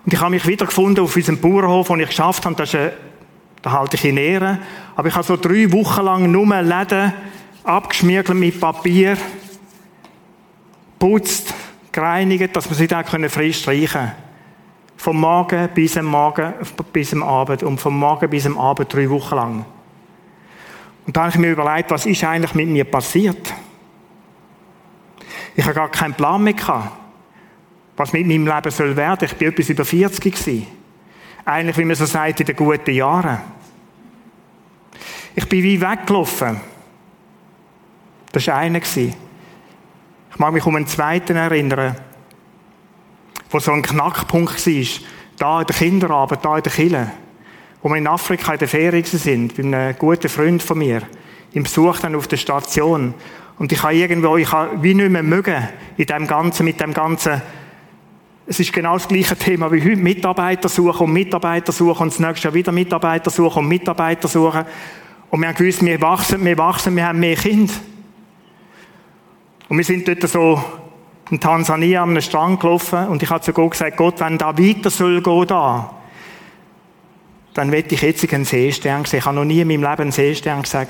Und 0.03 0.13
ich 0.13 0.19
habe 0.19 0.31
mich 0.31 0.45
wiedergefunden 0.47 1.03
auf 1.03 1.15
unserem 1.15 1.39
Bauernhof, 1.39 1.89
wo 1.89 1.95
ich 1.95 2.07
geschafft 2.07 2.43
habe. 2.45 2.55
Das 2.55 2.69
ist 2.69 2.75
eine, 2.75 2.93
da 3.61 3.71
halte 3.71 3.97
ich 3.97 4.05
in 4.05 4.17
Ehren. 4.17 4.59
Aber 4.95 5.07
ich 5.07 5.15
habe 5.15 5.25
so 5.25 5.37
drei 5.37 5.71
Wochen 5.71 6.03
lang 6.03 6.31
nur 6.31 6.61
Läden 6.61 7.13
abgeschmiert 7.63 8.29
mit 8.29 8.59
Papier, 8.59 9.17
putzt, 10.97 11.53
gereinigt, 11.91 12.55
dass 12.55 12.69
wir 12.69 12.75
sie 12.75 12.87
dann 12.87 13.05
frei 13.05 13.51
streichen 13.51 13.87
können. 13.87 14.11
Vom 14.97 15.19
Morgen 15.19 15.69
bis 15.73 15.97
am 15.97 16.05
Morgen, 16.05 16.53
bis 16.93 17.13
am 17.13 17.23
Abend 17.23 17.63
und 17.63 17.79
vom 17.79 17.97
Morgen 17.97 18.29
bis 18.29 18.45
am 18.45 18.57
Abend 18.57 18.93
drei 18.93 19.09
Wochen 19.09 19.35
lang. 19.35 19.65
Und 21.05 21.17
da 21.17 21.21
habe 21.21 21.31
ich 21.31 21.37
mir 21.37 21.51
überlegt, 21.51 21.89
was 21.89 22.05
ist 22.05 22.23
eigentlich 22.23 22.53
mit 22.53 22.69
mir 22.69 22.85
passiert? 22.85 23.53
Ich 25.55 25.63
habe 25.65 25.73
gar 25.73 25.89
keinen 25.89 26.13
Plan 26.13 26.43
mehr 26.43 26.53
gehabt, 26.53 26.91
was 27.97 28.13
mit 28.13 28.27
meinem 28.27 28.45
Leben 28.45 28.71
soll 28.71 28.95
werden. 28.95 29.25
Ich 29.25 29.35
bin 29.35 29.49
etwas 29.49 29.69
über 29.69 29.85
40 29.85 30.33
gewesen. 30.33 30.67
Eigentlich, 31.51 31.77
wie 31.77 31.85
man 31.85 31.97
so 31.97 32.05
sagt, 32.05 32.39
in 32.39 32.45
den 32.45 32.55
guten 32.55 32.91
Jahren. 32.91 33.39
Ich 35.35 35.49
bin 35.49 35.61
wie 35.61 35.81
weggelaufen. 35.81 36.61
Das 38.31 38.47
war 38.47 38.55
einer. 38.55 38.79
Ich 38.79 39.15
mag 40.37 40.53
mich 40.53 40.65
um 40.65 40.77
einen 40.77 40.87
zweiten 40.87 41.35
erinnern, 41.35 41.97
wo 43.49 43.59
so 43.59 43.73
ein 43.73 43.81
Knackpunkt 43.81 44.65
war. 44.65 45.01
Da 45.37 45.59
in 45.59 45.67
der 45.67 45.75
Kinderarbeit, 45.75 46.45
da 46.45 46.55
in 46.55 46.63
der 46.63 46.71
Kille 46.71 47.11
wo 47.81 47.89
wir 47.89 47.97
in 47.97 48.07
Afrika 48.07 48.53
in 48.53 48.59
der 48.59 48.67
Ferien 48.67 49.03
sind, 49.03 49.57
bei 49.57 49.63
einem 49.63 49.97
guten 49.97 50.29
Freund 50.29 50.61
von 50.61 50.77
mir, 50.77 51.01
im 51.51 51.63
Besuch 51.63 51.99
dann 51.99 52.15
auf 52.15 52.27
der 52.27 52.37
Station. 52.37 53.13
Und 53.57 53.71
ich 53.71 53.83
habe 53.83 53.95
irgendwo, 53.95 54.37
ich 54.37 54.51
habe 54.51 54.81
wie 54.83 54.93
nicht 54.93 55.09
mehr 55.09 55.23
mögen, 55.23 55.67
in 55.97 56.05
dem 56.05 56.27
Ganzen, 56.27 56.63
mit 56.63 56.79
dem 56.79 56.93
Ganzen, 56.93 57.41
es 58.51 58.59
ist 58.59 58.73
genau 58.73 58.95
das 58.95 59.07
gleiche 59.07 59.37
Thema 59.37 59.71
wie 59.71 59.81
heute, 59.81 59.95
Mitarbeiter 59.95 60.67
suchen 60.67 61.05
und 61.05 61.13
Mitarbeiter 61.13 61.71
suchen 61.71 62.03
und 62.03 62.11
das 62.11 62.19
nächste 62.19 62.49
Jahr 62.49 62.53
wieder 62.53 62.73
Mitarbeiter 62.73 63.29
suchen 63.29 63.59
und 63.59 63.69
Mitarbeiter 63.69 64.27
suchen. 64.27 64.65
Und 65.29 65.39
wir 65.39 65.47
haben 65.47 65.55
gewusst, 65.55 65.85
wir 65.85 66.01
wachsen, 66.01 66.43
wir 66.43 66.57
wachsen, 66.57 66.93
wir 66.97 67.07
haben 67.07 67.21
mehr 67.21 67.37
Kinder. 67.37 67.73
Und 69.69 69.77
wir 69.77 69.85
sind 69.85 70.05
dort 70.05 70.27
so 70.27 70.61
in 71.29 71.39
Tansania 71.39 72.03
an 72.03 72.09
einem 72.09 72.21
Strand 72.21 72.59
gelaufen 72.59 73.07
und 73.07 73.23
ich 73.23 73.29
habe 73.29 73.39
zu 73.39 73.53
Gott 73.53 73.71
gesagt, 73.71 73.95
Gott, 73.95 74.19
wenn 74.19 74.37
da 74.37 74.57
weiter 74.57 74.89
soll 74.89 75.21
gehen 75.21 75.47
da, 75.47 75.95
dann 77.53 77.71
wette 77.71 77.95
ich 77.95 78.01
jetzt 78.01 78.33
einen 78.33 78.43
Seestern 78.43 79.05
sehen. 79.05 79.19
Ich 79.19 79.25
habe 79.25 79.37
noch 79.37 79.45
nie 79.45 79.61
in 79.61 79.67
meinem 79.69 79.83
Leben 79.83 80.01
einen 80.01 80.11
Seestern 80.11 80.61
gesehen. 80.61 80.87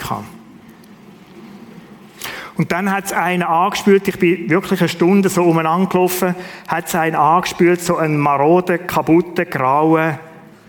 Und 2.62 2.72
dann 2.72 2.92
hat 2.92 3.06
es 3.06 3.12
einen 3.12 3.42
angespült, 3.42 4.08
ich 4.08 4.20
bin 4.20 4.48
wirklich 4.48 4.80
eine 4.82 4.88
Stunde 4.88 5.30
so 5.30 5.42
umeinander 5.46 5.90
gelaufen, 5.90 6.36
hat 6.68 6.86
es 6.86 6.94
einen 6.94 7.16
angespült, 7.16 7.82
so 7.82 7.98
einen 7.98 8.18
maroden, 8.18 8.86
kaputten, 8.86 9.50
grauen 9.50 10.20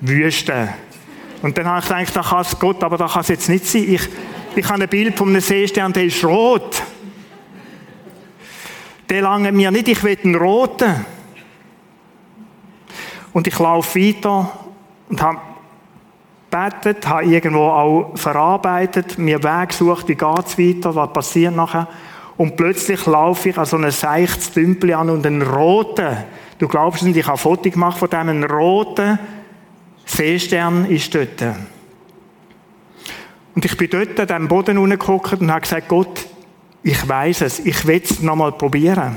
Wüste. 0.00 0.72
Und 1.42 1.58
dann 1.58 1.66
habe 1.66 1.80
ich 1.80 2.08
gedacht, 2.08 2.16
da 2.16 2.22
kann 2.22 2.40
es 2.40 2.58
Gott, 2.58 2.82
aber 2.82 2.96
da 2.96 3.08
kann 3.08 3.20
es 3.20 3.28
jetzt 3.28 3.50
nicht 3.50 3.66
sein. 3.66 3.84
Ich, 3.87 4.08
ich 4.56 4.66
habe 4.70 4.82
ein 4.82 4.88
Bild 4.88 5.18
von 5.18 5.28
einem 5.28 5.42
Seestern, 5.42 5.92
der 5.92 6.04
ist 6.04 6.25
rot. 6.25 6.82
Der 9.11 9.20
lange 9.20 9.52
mir 9.52 9.70
nicht, 9.70 9.88
ich 9.88 10.02
will 10.02 10.16
einen 10.25 10.37
roten. 10.37 11.04
Und 13.34 13.46
ich 13.46 13.58
laufe 13.58 14.00
weiter 14.00 14.50
und 15.11 15.20
habe 15.20 15.40
gebetet, 16.52 17.09
habe 17.09 17.25
irgendwo 17.25 17.64
auch 17.64 18.12
verarbeitet, 18.14 19.18
mir 19.18 19.42
Weg 19.42 19.71
gesucht, 19.71 20.09
wie 20.09 20.14
geht's 20.14 20.59
weiter, 20.59 20.94
was 20.94 21.12
passiert 21.12 21.56
nachher. 21.56 21.88
Und 22.37 22.56
plötzlich 22.56 23.06
laufe 23.06 23.49
ich 23.49 23.59
an 23.59 23.66
so 23.66 23.76
einem 23.76 23.90
seichtes 23.90 24.52
Tümpel 24.52 24.94
an 24.94 25.11
und 25.11 25.26
einen 25.26 25.42
roten, 25.42 26.16
du 26.59 26.68
glaubst 26.68 27.02
nicht, 27.02 27.16
ich 27.16 27.26
habe 27.26 27.37
ein 27.37 27.38
Foto 27.38 27.71
gemacht 27.71 27.99
von 27.99 28.12
einen 28.12 28.44
roten 28.44 29.18
Seestern 30.04 30.87
ist 30.87 31.14
dort. 31.14 31.42
Und 33.54 33.64
ich 33.64 33.76
bin 33.76 33.88
dort 33.90 34.18
an 34.18 34.26
dem 34.26 34.49
Boden 34.49 34.76
runtergeguckt 34.76 35.40
und 35.40 35.50
habe 35.50 35.61
gesagt, 35.61 35.88
Gott, 35.88 36.26
ich 36.82 37.09
weiß 37.09 37.42
es, 37.42 37.61
ich 37.61 37.87
will 37.87 38.02
es 38.02 38.21
nochmal 38.21 38.52
probieren. 38.52 39.16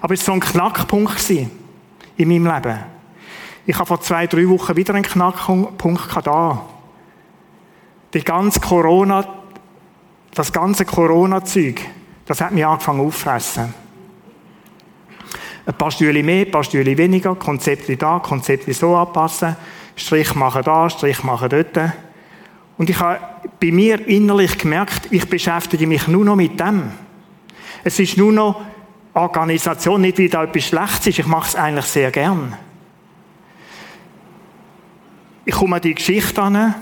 Aber 0.00 0.14
es 0.14 0.26
war 0.26 0.26
so 0.26 0.32
ein 0.32 0.40
Knackpunkt 0.40 1.30
in 1.30 1.48
meinem 2.28 2.46
Leben. 2.46 2.95
Ich 3.68 3.74
habe 3.76 3.86
vor 3.86 4.00
zwei, 4.00 4.28
drei 4.28 4.48
Wochen 4.48 4.76
wieder 4.76 4.94
einen 4.94 5.02
Knackpunkt 5.02 6.26
da. 6.26 6.62
Die 8.14 8.22
ganze 8.22 8.60
Corona, 8.60 9.26
das 10.32 10.52
ganze 10.52 10.84
Corona-Zeug, 10.84 11.80
das 12.26 12.40
hat 12.40 12.52
mich 12.52 12.64
angefangen 12.64 13.00
auffressen. 13.00 13.74
Ein 15.66 15.74
paar 15.74 15.90
Stühle 15.90 16.22
mehr, 16.22 16.46
ein 16.46 16.50
paar 16.52 16.62
Stühle 16.62 16.96
weniger, 16.96 17.34
Konzepte 17.34 17.96
da, 17.96 18.20
Konzepte 18.20 18.72
so 18.72 18.94
anpassen, 18.94 19.56
Strich 19.96 20.32
machen 20.36 20.62
da, 20.62 20.88
Strich 20.88 21.24
machen 21.24 21.48
dort. 21.48 21.92
Und 22.78 22.88
ich 22.88 23.00
habe 23.00 23.18
bei 23.60 23.72
mir 23.72 24.06
innerlich 24.06 24.58
gemerkt, 24.58 25.08
ich 25.10 25.28
beschäftige 25.28 25.88
mich 25.88 26.06
nur 26.06 26.24
noch 26.24 26.36
mit 26.36 26.60
dem. 26.60 26.92
Es 27.82 27.98
ist 27.98 28.16
nur 28.16 28.32
noch 28.32 28.60
Organisation, 29.12 30.02
nicht 30.02 30.18
wie 30.18 30.28
da 30.28 30.44
etwas 30.44 30.66
Schlechtes 30.66 31.08
ist, 31.08 31.18
ich 31.18 31.26
mache 31.26 31.48
es 31.48 31.56
eigentlich 31.56 31.86
sehr 31.86 32.12
gern. 32.12 32.56
Ich 35.46 35.54
komme 35.54 35.76
an 35.76 35.82
die 35.82 35.94
Geschichte 35.94 36.42
an. 36.42 36.74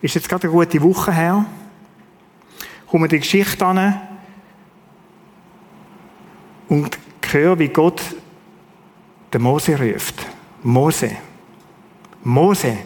Ist 0.00 0.14
jetzt 0.14 0.28
gerade 0.28 0.44
eine 0.44 0.52
gute 0.52 0.80
Woche 0.80 1.12
her. 1.12 1.44
Ich 2.84 2.90
komme 2.90 3.04
an 3.04 3.10
die 3.10 3.18
Geschichte 3.18 3.66
an 3.66 4.00
und 6.68 6.96
höre, 7.30 7.58
wie 7.58 7.68
Gott 7.68 8.00
den 9.34 9.42
Mose 9.42 9.76
ruft. 9.76 10.14
Mose. 10.62 11.16
Mose. 12.22 12.78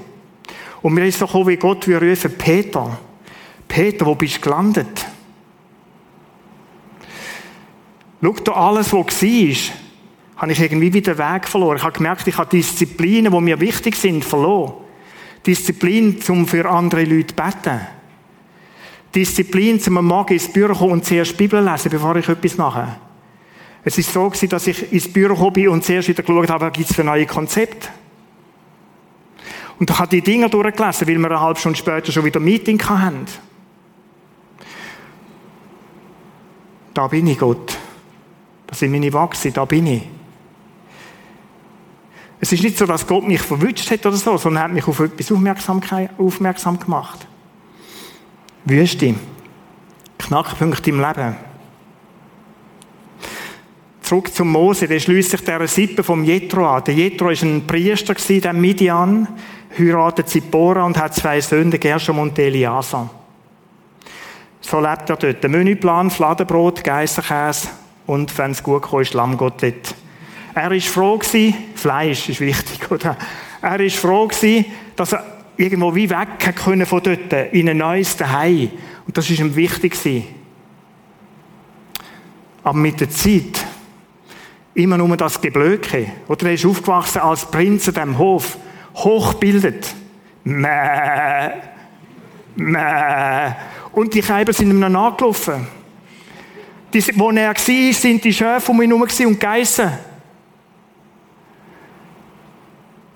Und 0.80 0.94
mir 0.94 1.04
ist 1.06 1.18
so 1.18 1.26
gekommen, 1.26 1.48
wie 1.48 1.56
Gott 1.56 1.86
wir 1.86 2.00
rufen, 2.00 2.36
Peter. 2.36 2.98
Peter, 3.68 4.06
wo 4.06 4.14
bist 4.14 4.38
du 4.38 4.40
gelandet? 4.40 5.06
Schau 8.22 8.32
dir 8.32 8.56
alles, 8.56 8.92
was 8.92 9.22
war 9.22 9.81
habe 10.42 10.50
ich 10.50 10.60
irgendwie 10.60 10.92
wieder 10.92 11.16
Weg 11.16 11.46
verloren. 11.46 11.76
Ich 11.76 11.84
habe 11.84 11.92
gemerkt, 11.92 12.26
ich 12.26 12.36
habe 12.36 12.50
Disziplinen, 12.50 13.32
die 13.32 13.40
mir 13.40 13.60
wichtig 13.60 13.94
sind, 13.94 14.24
verloren. 14.24 14.74
Disziplin, 15.46 16.18
um 16.28 16.48
für 16.48 16.68
andere 16.68 17.04
Leute 17.04 17.28
zu 17.28 17.36
beten. 17.36 17.80
Disziplin, 19.14 19.80
um 19.86 19.98
am 19.98 20.06
Morgen 20.06 20.32
ins 20.32 20.52
Büro 20.52 20.74
kommen 20.74 20.94
und 20.94 21.04
zuerst 21.04 21.36
Bibel 21.36 21.62
lesen, 21.64 21.92
bevor 21.92 22.16
ich 22.16 22.28
etwas 22.28 22.56
mache. 22.58 22.88
Es 23.84 23.96
ist 23.96 24.12
so 24.12 24.28
gewesen, 24.28 24.48
dass 24.48 24.66
ich 24.66 24.92
ins 24.92 25.12
Büro 25.12 25.34
gekommen 25.34 25.52
bin 25.52 25.68
und 25.68 25.84
zuerst 25.84 26.08
wieder 26.08 26.24
geschaut 26.24 26.50
habe, 26.50 26.72
was 26.76 26.90
es 26.90 26.96
für 26.96 27.04
neue 27.04 27.26
Konzepte. 27.26 27.88
Und 29.78 29.90
ich 29.90 29.98
habe 29.98 30.08
die 30.08 30.22
Dinge 30.22 30.50
durchgelesen, 30.50 31.06
weil 31.06 31.18
wir 31.18 31.30
eine 31.30 31.40
halbe 31.40 31.60
Stunde 31.60 31.78
später 31.78 32.10
schon 32.10 32.24
wieder 32.24 32.40
ein 32.40 32.44
Meeting 32.44 32.82
hatten. 32.82 33.26
Da 36.94 37.06
bin 37.06 37.28
ich 37.28 37.38
Gott. 37.38 37.78
Das 38.66 38.80
sind 38.80 38.90
meine 38.90 39.12
Wachse, 39.12 39.52
da 39.52 39.64
bin 39.64 39.86
ich. 39.86 40.02
Es 42.44 42.50
ist 42.50 42.64
nicht 42.64 42.76
so, 42.76 42.86
dass 42.86 43.06
Gott 43.06 43.24
mich 43.24 43.40
verwünscht 43.40 43.88
hat 43.92 44.04
oder 44.04 44.16
so, 44.16 44.36
sondern 44.36 44.62
er 44.62 44.64
hat 44.64 44.72
mich 44.72 44.88
auf 44.88 44.98
etwas 44.98 45.30
aufmerksam 45.30 46.76
gemacht. 46.80 47.28
Wüste. 48.64 49.14
Knackpunkt 50.18 50.88
im 50.88 51.00
Leben. 51.00 51.36
Zurück 54.00 54.34
zum 54.34 54.50
Mose, 54.50 54.88
der 54.88 54.98
schließt 54.98 55.30
sich 55.30 55.44
der 55.44 55.68
Sippe 55.68 56.02
vom 56.02 56.24
Jethro 56.24 56.66
an. 56.66 56.82
Der 56.82 56.94
Jethro 56.94 57.26
war 57.26 57.42
ein 57.42 57.64
Priester, 57.64 58.14
der 58.14 58.52
Midian, 58.52 59.28
heiratet 59.78 60.28
Zippora 60.28 60.82
und 60.84 60.98
hat 60.98 61.14
zwei 61.14 61.40
Söhne, 61.40 61.78
Gershom 61.78 62.18
und 62.18 62.36
Eliasa. 62.36 63.08
So 64.60 64.80
lebt 64.80 65.10
er 65.10 65.16
dort. 65.16 65.44
Der 65.44 65.48
Menüplan, 65.48 66.10
Fladenbrot, 66.10 66.82
Geissenkäse 66.82 67.68
und, 68.06 68.36
wenn 68.36 68.50
es 68.50 68.64
gut 68.64 68.82
kommt, 68.82 69.14
Lammgottlet. 69.14 69.94
Er 70.54 70.70
war 70.70 70.80
froh 70.80 71.18
gewesen, 71.18 71.54
Fleisch 71.74 72.28
ist 72.28 72.40
wichtig, 72.40 72.90
oder? 72.90 73.16
Er 73.60 73.78
war 73.78 73.90
froh 73.90 74.26
gewesen, 74.26 74.66
dass 74.96 75.12
er 75.12 75.24
irgendwo 75.56 75.94
wie 75.94 76.10
weg 76.10 76.54
können 76.56 76.86
von 76.86 77.02
dort, 77.02 77.32
in 77.52 77.68
ein 77.68 77.76
neues 77.76 78.16
Zuhause. 78.16 78.70
Und 79.06 79.16
das 79.16 79.30
ist 79.30 79.40
ihm 79.40 79.54
wichtig 79.54 79.92
gewesen. 79.92 80.26
Aber 82.62 82.78
mit 82.78 83.00
der 83.00 83.10
Zeit, 83.10 83.64
immer 84.74 84.96
nur 84.96 85.16
das 85.16 85.40
Geblöke. 85.40 86.06
Oder 86.28 86.46
er 86.46 86.54
ist 86.54 86.66
aufgewachsen 86.66 87.20
als 87.20 87.50
Prinz 87.50 87.88
in 87.88 87.94
diesem 87.94 88.18
Hof, 88.18 88.56
hochbildet. 88.94 89.94
Mäh, 90.44 91.50
mäh. 92.56 93.52
Und 93.92 94.14
die 94.14 94.22
Kälber 94.22 94.52
sind 94.52 94.70
ihm 94.70 94.80
noch 94.80 94.88
nachgelaufen. 94.88 95.66
Die, 96.92 97.02
wo 97.18 97.30
er 97.30 97.48
war, 97.48 97.92
sind 97.92 98.24
die 98.24 98.32
Schöfe 98.32 98.70
um 98.70 98.82
ihn 98.82 98.90
herum 98.90 99.06
und 99.26 99.40
Geissen. 99.40 99.90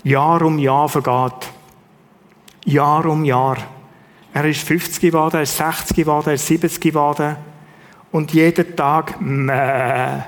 Jahr 0.07 0.41
um 0.43 0.57
Jahr 0.61 0.89
vergeht. 0.89 1.51
Jahr 2.65 3.05
um 3.07 3.25
Jahr. 3.25 3.57
Er 4.33 4.45
ist 4.45 4.61
50 4.63 5.01
geworden, 5.01 5.35
er 5.35 5.43
ist 5.43 5.57
60 5.57 5.97
geworden, 5.97 6.29
er 6.29 6.35
ist 6.35 6.47
70 6.47 6.81
geworden. 6.81 7.35
Und 8.13 8.33
jeden 8.33 8.77
Tag, 8.77 9.21
mäh. 9.21 10.23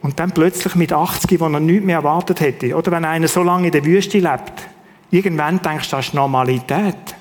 Und 0.00 0.18
dann 0.18 0.32
plötzlich 0.32 0.74
mit 0.74 0.92
80, 0.92 1.38
wo 1.38 1.46
er 1.46 1.60
nichts 1.60 1.86
mehr 1.86 1.98
erwartet 1.98 2.40
hätte. 2.40 2.76
Oder 2.76 2.90
wenn 2.90 3.04
einer 3.04 3.28
so 3.28 3.44
lange 3.44 3.66
in 3.66 3.72
der 3.72 3.84
Wüste 3.84 4.18
lebt. 4.18 4.68
Irgendwann 5.12 5.62
denkst 5.62 5.88
du, 5.88 5.96
das 5.96 6.08
ist 6.08 6.14
Normalität. 6.14 7.14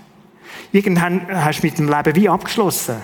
Irgendwann 0.71 1.27
hast 1.29 1.61
du 1.61 1.67
mit 1.67 1.77
dem 1.77 1.87
Leben 1.87 2.15
wie 2.15 2.27
abgeschlossen. 2.27 2.95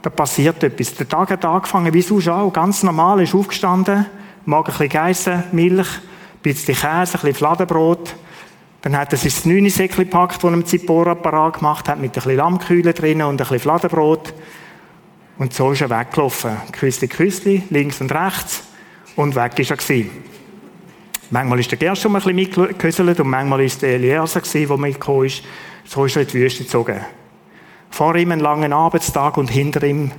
Da 0.00 0.10
passiert 0.10 0.62
etwas. 0.62 0.94
Der 0.94 1.08
Tag 1.08 1.30
hat 1.30 1.44
angefangen, 1.44 1.92
wie 1.92 2.02
sonst 2.02 2.28
auch. 2.28 2.52
Ganz 2.52 2.84
normal, 2.84 3.20
ist 3.20 3.34
aufgestanden, 3.34 4.06
mag 4.44 4.66
ein 4.66 4.72
bisschen 4.72 4.88
Geissen, 4.88 5.44
Milch, 5.52 5.88
ein 5.88 6.42
bisschen 6.42 6.74
Käse, 6.74 6.88
ein 6.90 7.06
bisschen 7.12 7.34
Fladenbrot. 7.34 8.14
Dann 8.82 8.96
hat 8.96 9.12
er 9.12 9.18
sich 9.18 9.34
das 9.34 9.44
neune 9.44 9.70
Säckchen 9.70 10.04
gepackt, 10.04 10.36
das 10.36 10.44
er 10.44 10.52
im 10.52 10.66
Zipporapparat 10.66 11.58
gemacht 11.58 11.88
hat, 11.88 12.00
mit 12.00 12.10
ein 12.10 12.14
bisschen 12.14 12.36
Lammkühle 12.36 12.92
drin 12.92 13.22
und 13.22 13.32
ein 13.32 13.36
bisschen 13.36 13.60
Fladenbrot. 13.60 14.34
Und 15.38 15.54
so 15.54 15.72
ist 15.72 15.80
er 15.80 15.90
weggelaufen. 15.90 16.56
Küsli, 16.72 17.08
Küsli, 17.08 17.62
links 17.70 18.00
und 18.00 18.12
rechts. 18.12 18.64
Und 19.16 19.34
weg 19.34 19.58
ist 19.58 19.70
er 19.70 19.76
gewesen. 19.76 20.10
Manchmal 21.30 21.60
ist 21.60 21.70
der 21.70 21.78
Gershom 21.78 22.16
ein 22.16 22.22
bisschen 22.22 23.08
und 23.08 23.28
manchmal 23.28 23.62
ist 23.62 23.80
der 23.80 23.94
Eliezer 23.94 24.40
gewesen, 24.40 24.68
der 24.68 24.76
mitgekommen 24.76 25.26
ist. 25.26 25.42
So 25.84 26.04
ist 26.04 26.16
er 26.16 26.22
in 26.22 26.28
die 26.28 26.34
Wüste 26.34 26.64
gezogen. 26.64 27.00
Vor 27.90 28.16
ihm 28.16 28.32
einen 28.32 28.40
langen 28.40 28.72
Arbeitstag 28.72 29.36
und 29.36 29.50
hinter 29.50 29.82
ihm 29.82 30.10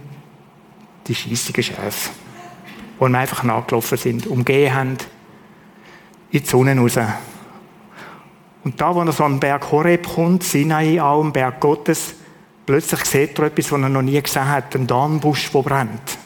die 1.08 1.16
schießigen 1.16 1.64
Schäfe, 1.64 2.12
die 3.00 3.06
ihm 3.06 3.16
einfach 3.16 3.44
nachgelaufen 3.44 3.98
sind, 3.98 4.28
umgehen 4.28 4.74
haben, 4.74 4.98
in 6.32 6.42
die 6.42 6.46
Sonne 6.46 6.78
raus. 6.78 6.98
Und 8.64 8.80
da, 8.80 8.96
wo 8.96 9.02
er 9.02 9.12
so 9.12 9.24
am 9.24 9.40
Berg 9.40 9.72
Horeb 9.72 10.08
kommt, 10.08 10.44
Sinai 10.44 11.02
auch, 11.02 11.22
am 11.22 11.34
Berg 11.34 11.60
Gottes, 11.60 12.16
plötzlich 12.66 13.04
sieht 13.06 13.38
er 13.38 13.46
etwas, 13.46 13.72
was 13.72 13.82
er 13.82 13.90
noch 13.90 14.02
nie 14.02 14.22
gesehen 14.22 14.48
hat, 14.48 14.76
einen 14.76 14.88
Dornbusch, 14.88 15.52
der 15.52 15.62
brennt. 15.62 16.18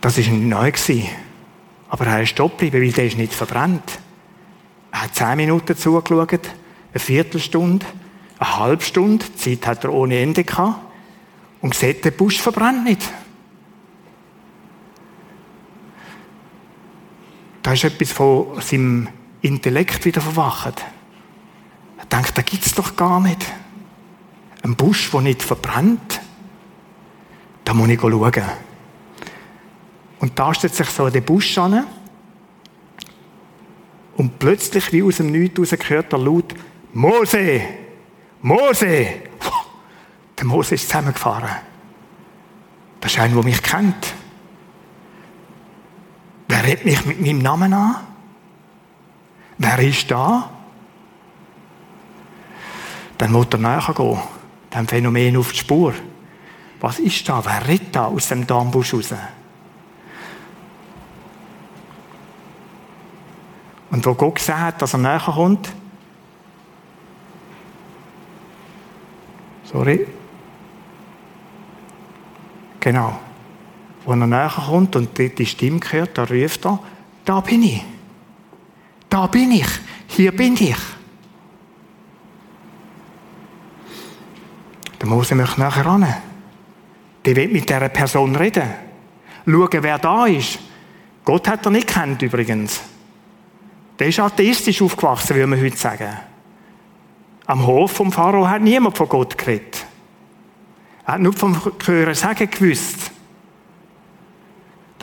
Das 0.00 0.18
war 0.18 0.34
neu. 0.34 0.72
Aber 1.88 2.06
er 2.06 2.22
ist 2.22 2.30
stehen 2.30 2.48
geblieben, 2.48 2.82
weil 2.82 2.92
der 2.92 3.06
ist 3.06 3.16
nicht 3.16 3.32
verbrannt. 3.32 3.98
Er 4.90 5.02
hat 5.02 5.14
zehn 5.14 5.36
Minuten 5.36 5.76
zugeschaut, 5.76 6.40
eine 6.92 7.00
Viertelstunde, 7.00 7.86
eine 8.38 8.58
halbe 8.58 8.82
Stunde, 8.82 9.24
Zeit 9.36 9.66
hat 9.66 9.84
er 9.84 9.92
ohne 9.92 10.18
Ende 10.18 10.44
gehabt, 10.44 10.80
und 11.60 11.74
sieht, 11.74 12.04
der 12.04 12.10
Busch 12.10 12.40
verbrennt 12.40 12.84
nicht. 12.84 13.02
Da 17.64 17.72
ist 17.72 17.82
etwas 17.82 18.12
von 18.12 18.60
seinem 18.60 19.08
Intellekt 19.40 20.04
wieder 20.04 20.20
verwacht. 20.20 20.84
Er 21.96 22.04
denkt, 22.04 22.36
da 22.36 22.42
gibt 22.42 22.66
es 22.66 22.74
doch 22.74 22.94
gar 22.94 23.20
nicht. 23.20 23.42
Ein 24.62 24.76
Busch, 24.76 25.10
der 25.10 25.22
nicht 25.22 25.42
verbrennt. 25.42 26.20
Da 27.64 27.72
muss 27.72 27.88
ich 27.88 27.98
schauen. 27.98 28.32
Und 30.20 30.38
da 30.38 30.52
stellt 30.52 30.74
sich 30.74 30.90
so 30.90 31.08
der 31.08 31.22
Busch 31.22 31.56
an. 31.56 31.86
Und 34.18 34.38
plötzlich, 34.38 34.92
wie 34.92 35.02
aus 35.02 35.16
dem 35.16 35.32
Nichts 35.32 35.58
raus, 35.58 35.88
hört 35.88 36.12
er 36.12 36.18
laut, 36.18 36.54
Mose! 36.92 37.62
Mose! 38.42 39.06
Der 40.38 40.44
Mose 40.44 40.74
ist 40.74 40.86
zusammengefahren. 40.86 41.48
Das 43.00 43.12
ist 43.12 43.18
einer, 43.18 43.34
der 43.34 43.44
mich 43.44 43.62
kennt. 43.62 44.13
Wer 46.64 46.70
redet 46.70 46.84
mich 46.86 47.04
mit 47.04 47.20
meinem 47.20 47.38
Namen 47.40 47.74
an? 47.74 47.96
Wer 49.58 49.78
ist 49.80 50.10
da? 50.10 50.48
Dann 53.18 53.32
muss 53.32 53.48
er 53.50 53.58
näher 53.58 53.92
gehen, 53.94 54.18
dem 54.74 54.88
Phänomen 54.88 55.36
auf 55.36 55.52
die 55.52 55.58
Spur. 55.58 55.92
Was 56.80 57.00
ist 57.00 57.28
da? 57.28 57.44
Wer 57.44 57.68
redet 57.68 57.94
da 57.94 58.06
aus 58.06 58.28
dem 58.28 58.46
Darmbusch 58.46 58.94
raus? 58.94 59.12
Und 63.90 64.06
wo 64.06 64.14
Gott 64.14 64.36
gesehen 64.36 64.58
hat, 64.58 64.80
dass 64.80 64.94
er 64.94 65.00
näher 65.00 65.20
kommt, 65.20 65.70
sorry, 69.64 70.06
genau, 72.80 73.18
wo 74.04 74.12
er 74.12 74.26
näher 74.26 74.52
kommt 74.66 74.96
und 74.96 75.18
die 75.18 75.46
Stimme 75.46 75.80
hört, 75.90 76.18
da 76.18 76.24
ruft 76.24 76.66
er, 76.66 76.78
da 77.24 77.40
bin 77.40 77.62
ich. 77.62 77.84
Da 79.08 79.26
bin 79.26 79.52
ich. 79.52 79.68
Hier 80.08 80.32
bin 80.32 80.54
ich. 80.54 80.76
Der 85.00 85.08
Mose 85.08 85.34
möchte 85.34 85.60
nachher 85.60 85.86
ran. 85.86 86.06
Der 87.24 87.36
will 87.36 87.48
mit 87.48 87.68
dieser 87.68 87.88
Person 87.88 88.36
reden. 88.36 88.68
Schauen, 89.46 89.82
wer 89.82 89.98
da 89.98 90.26
ist. 90.26 90.58
Gott 91.24 91.48
hat 91.48 91.64
er 91.64 91.70
nicht 91.70 91.88
kennt 91.88 92.22
übrigens. 92.22 92.80
Der 93.98 94.08
ist 94.08 94.20
atheistisch 94.20 94.82
aufgewachsen, 94.82 95.36
würde 95.36 95.46
man 95.46 95.60
heute 95.60 95.76
sagen. 95.76 96.16
Am 97.46 97.66
Hof 97.66 97.92
vom 97.92 98.10
Pharao 98.10 98.48
hat 98.48 98.62
niemand 98.62 98.96
von 98.96 99.08
Gott 99.08 99.36
geredet. 99.38 99.86
Er 101.06 101.14
hat 101.14 101.20
nur 101.20 101.32
vom 101.32 101.56
Hören 101.84 102.14
sagen 102.14 102.50
gewusst. 102.50 103.13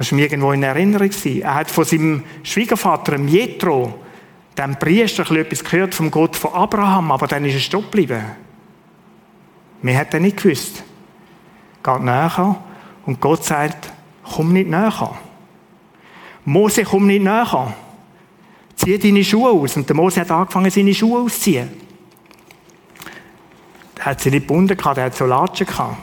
Das 0.02 0.12
war 0.12 0.16
mir 0.16 0.24
irgendwo 0.24 0.52
in 0.52 0.64
Erinnerung. 0.64 1.12
Er 1.44 1.54
hat 1.54 1.70
von 1.70 1.86
seinem 1.86 2.24
Schwiegervater, 2.42 3.12
dem 3.12 3.28
Jethro, 3.28 4.00
dem 4.58 4.76
Priester, 4.78 5.30
etwas 5.30 5.64
gehört 5.64 5.94
vom 5.94 6.10
Gott 6.10 6.36
von 6.36 6.54
Abraham, 6.54 7.12
aber 7.12 7.28
dann 7.28 7.46
ist 7.46 7.54
er 7.54 7.60
stehen 7.60 7.82
geblieben. 7.84 8.24
Mir 9.84 9.96
hat 9.96 10.12
er 10.16 10.20
nicht 10.20 10.42
gewusst. 10.42 10.84
Geht 11.84 12.02
näher 12.02 12.56
und 13.06 13.22
Gott 13.22 13.44
sagt, 13.44 13.94
komm 14.24 14.54
nicht 14.54 14.72
näher. 14.72 15.20
Mose, 16.46 16.84
komm 16.84 17.06
nicht 17.06 17.22
näher. 17.22 17.72
Zieh 18.78 18.98
deine 18.98 19.24
Schuhe 19.24 19.52
aus. 19.52 19.78
Und 19.78 19.88
der 19.88 19.96
Mose 19.96 20.22
hat 20.22 20.32
angefangen, 20.32 20.72
seine 20.72 20.96
Schuhe 20.96 21.22
auszuziehen. 21.22 21.70
Der 23.98 24.06
hat 24.06 24.20
sie 24.20 24.32
nicht 24.32 24.48
gebunden 24.48 24.76
der 24.76 25.04
hat 25.04 25.16
so 25.16 25.28
Latschen 25.28 25.68
gehabt. 25.68 25.98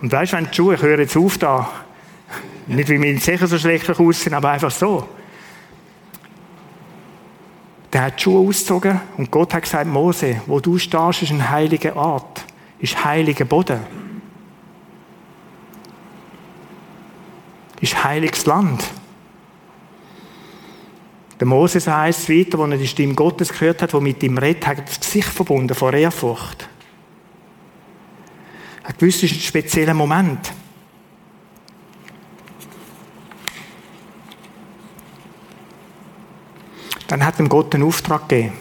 Und 0.00 0.10
weißt 0.10 0.32
du, 0.32 0.36
wenn 0.38 0.46
die 0.46 0.54
Schuhe, 0.54 0.74
ich 0.76 0.80
höre 0.80 1.00
jetzt 1.00 1.18
auf 1.18 1.36
da, 1.36 1.68
nicht, 2.76 2.88
weil 2.88 3.02
wir 3.02 3.18
sicher 3.18 3.46
so 3.46 3.58
schlecht 3.58 3.88
aussehen, 3.90 4.34
aber 4.34 4.50
einfach 4.50 4.70
so. 4.70 5.08
Der 7.92 8.02
hat 8.02 8.18
die 8.18 8.22
Schuhe 8.22 8.48
ausgezogen 8.48 9.00
und 9.16 9.30
Gott 9.30 9.52
hat 9.52 9.62
gesagt, 9.62 9.86
Mose, 9.86 10.40
wo 10.46 10.60
du 10.60 10.78
stehst, 10.78 11.22
ist 11.22 11.32
ein 11.32 11.50
heiliger 11.50 11.96
Ort, 11.96 12.44
ist 12.78 13.04
heiliger 13.04 13.44
Boden. 13.44 13.80
Ist 17.80 18.04
heiliges 18.04 18.46
Land. 18.46 18.84
Der 21.40 21.46
Moses 21.46 21.88
heißt 21.88 22.28
weiter, 22.28 22.58
wo 22.58 22.66
er 22.66 22.76
die 22.76 22.86
Stimme 22.86 23.14
Gottes 23.14 23.48
gehört 23.48 23.80
hat, 23.80 23.94
wo 23.94 24.00
mit 24.00 24.22
ihm 24.22 24.36
redet, 24.36 24.66
hat 24.66 24.86
das 24.86 25.00
Gesicht 25.00 25.28
verbunden 25.28 25.74
vor 25.74 25.94
Ehrfurcht. 25.94 26.68
Er 28.84 28.92
gewusst, 28.92 29.24
es 29.24 29.32
ist 29.32 29.38
ein 29.38 29.40
spezieller 29.40 29.94
Moment. 29.94 30.52
Dann 37.10 37.26
hat 37.26 37.40
ihm 37.40 37.48
Gott 37.48 37.74
einen 37.74 37.82
Auftrag 37.82 38.28
gegeben. 38.28 38.52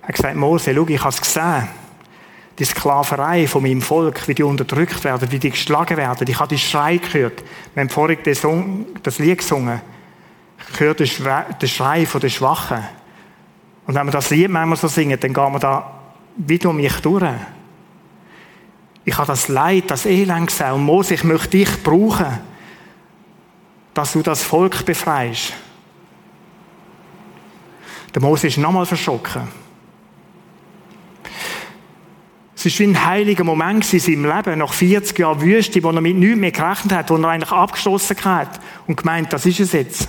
Er 0.00 0.08
hat 0.08 0.14
gesagt, 0.14 0.34
Mose, 0.34 0.72
schau, 0.74 0.86
ich 0.88 0.98
habe 0.98 1.10
es 1.10 1.20
gesehen. 1.20 1.68
Die 2.58 2.64
Sklaverei 2.64 3.46
von 3.46 3.62
meinem 3.62 3.82
Volk, 3.82 4.26
wie 4.26 4.34
die 4.34 4.42
unterdrückt 4.42 5.04
werden, 5.04 5.30
wie 5.30 5.38
die 5.38 5.50
geschlagen 5.50 5.98
werden. 5.98 6.26
Ich 6.26 6.38
habe 6.38 6.48
die 6.48 6.58
Schrei 6.58 6.96
gehört. 6.96 7.44
Wir 7.74 7.82
haben 7.82 7.90
vorhin 7.90 8.16
das 9.02 9.18
Lied 9.18 9.38
gesungen. 9.38 9.82
Ich 10.72 10.80
höre 10.80 10.94
den 10.94 11.06
Schrei 11.06 12.06
der 12.06 12.28
Schwachen. 12.30 12.82
Und 13.86 13.94
wenn 13.94 14.06
wir 14.06 14.12
das 14.12 14.30
Lied 14.30 14.48
manchmal 14.48 14.78
so 14.78 14.88
singen, 14.88 15.20
dann 15.20 15.34
gehen 15.34 15.52
wir 15.52 15.58
da 15.58 16.00
wieder 16.38 16.70
um 16.70 16.76
mich 16.76 16.94
durch. 17.00 17.24
Ich 19.04 19.18
habe 19.18 19.26
das 19.26 19.48
Leid, 19.48 19.90
das 19.90 20.06
Elend 20.06 20.46
gesehen. 20.46 20.72
Und 20.72 20.84
Mose, 20.84 21.12
ich 21.12 21.24
möchte 21.24 21.50
dich 21.50 21.82
brauchen, 21.82 22.38
dass 23.92 24.12
du 24.12 24.22
das 24.22 24.42
Volk 24.42 24.86
befreist. 24.86 25.52
Der 28.14 28.22
Mose 28.22 28.48
ist 28.48 28.58
nochmal 28.58 28.86
verschrocken. 28.86 29.48
Es 32.56 32.66
war 32.66 32.78
wie 32.78 32.90
ein 32.90 33.06
heiliger 33.06 33.44
Moment 33.44 33.90
in 33.92 34.00
seinem 34.00 34.24
Leben, 34.26 34.58
nach 34.58 34.72
40 34.72 35.18
Jahren 35.18 35.40
Wüste, 35.40 35.82
wo 35.82 35.90
er 35.90 36.00
mit 36.00 36.16
nichts 36.16 36.38
mehr 36.38 36.50
gerechnet 36.50 36.92
hat, 36.92 37.10
wo 37.10 37.16
er 37.16 37.28
eigentlich 37.28 37.52
abgeschlossen 37.52 38.22
hat 38.24 38.60
und 38.86 38.96
gemeint, 38.96 39.32
das 39.32 39.46
ist 39.46 39.60
es 39.60 39.72
jetzt. 39.72 40.08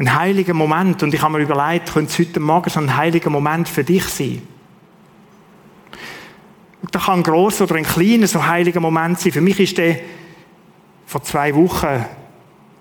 Ein 0.00 0.14
heiliger 0.14 0.54
Moment. 0.54 1.02
Und 1.02 1.12
ich 1.12 1.20
habe 1.20 1.34
mir 1.36 1.44
überlegt, 1.44 1.92
könnte 1.92 2.10
es 2.10 2.18
heute 2.18 2.40
Morgen 2.40 2.70
so 2.70 2.80
ein 2.80 2.96
heiliger 2.96 3.30
Moment 3.30 3.68
für 3.68 3.84
dich 3.84 4.04
sein? 4.04 4.42
Und 6.82 6.94
da 6.94 6.98
kann 6.98 7.20
ein 7.20 7.22
grosser 7.22 7.64
oder 7.64 7.74
ein 7.74 7.84
kleiner 7.84 8.26
so 8.26 8.44
heiliger 8.44 8.80
Moment 8.80 9.20
sein. 9.20 9.30
Für 9.30 9.42
mich 9.42 9.60
ist 9.60 9.76
der 9.76 10.00
vor 11.06 11.22
zwei 11.22 11.54
Wochen 11.54 12.04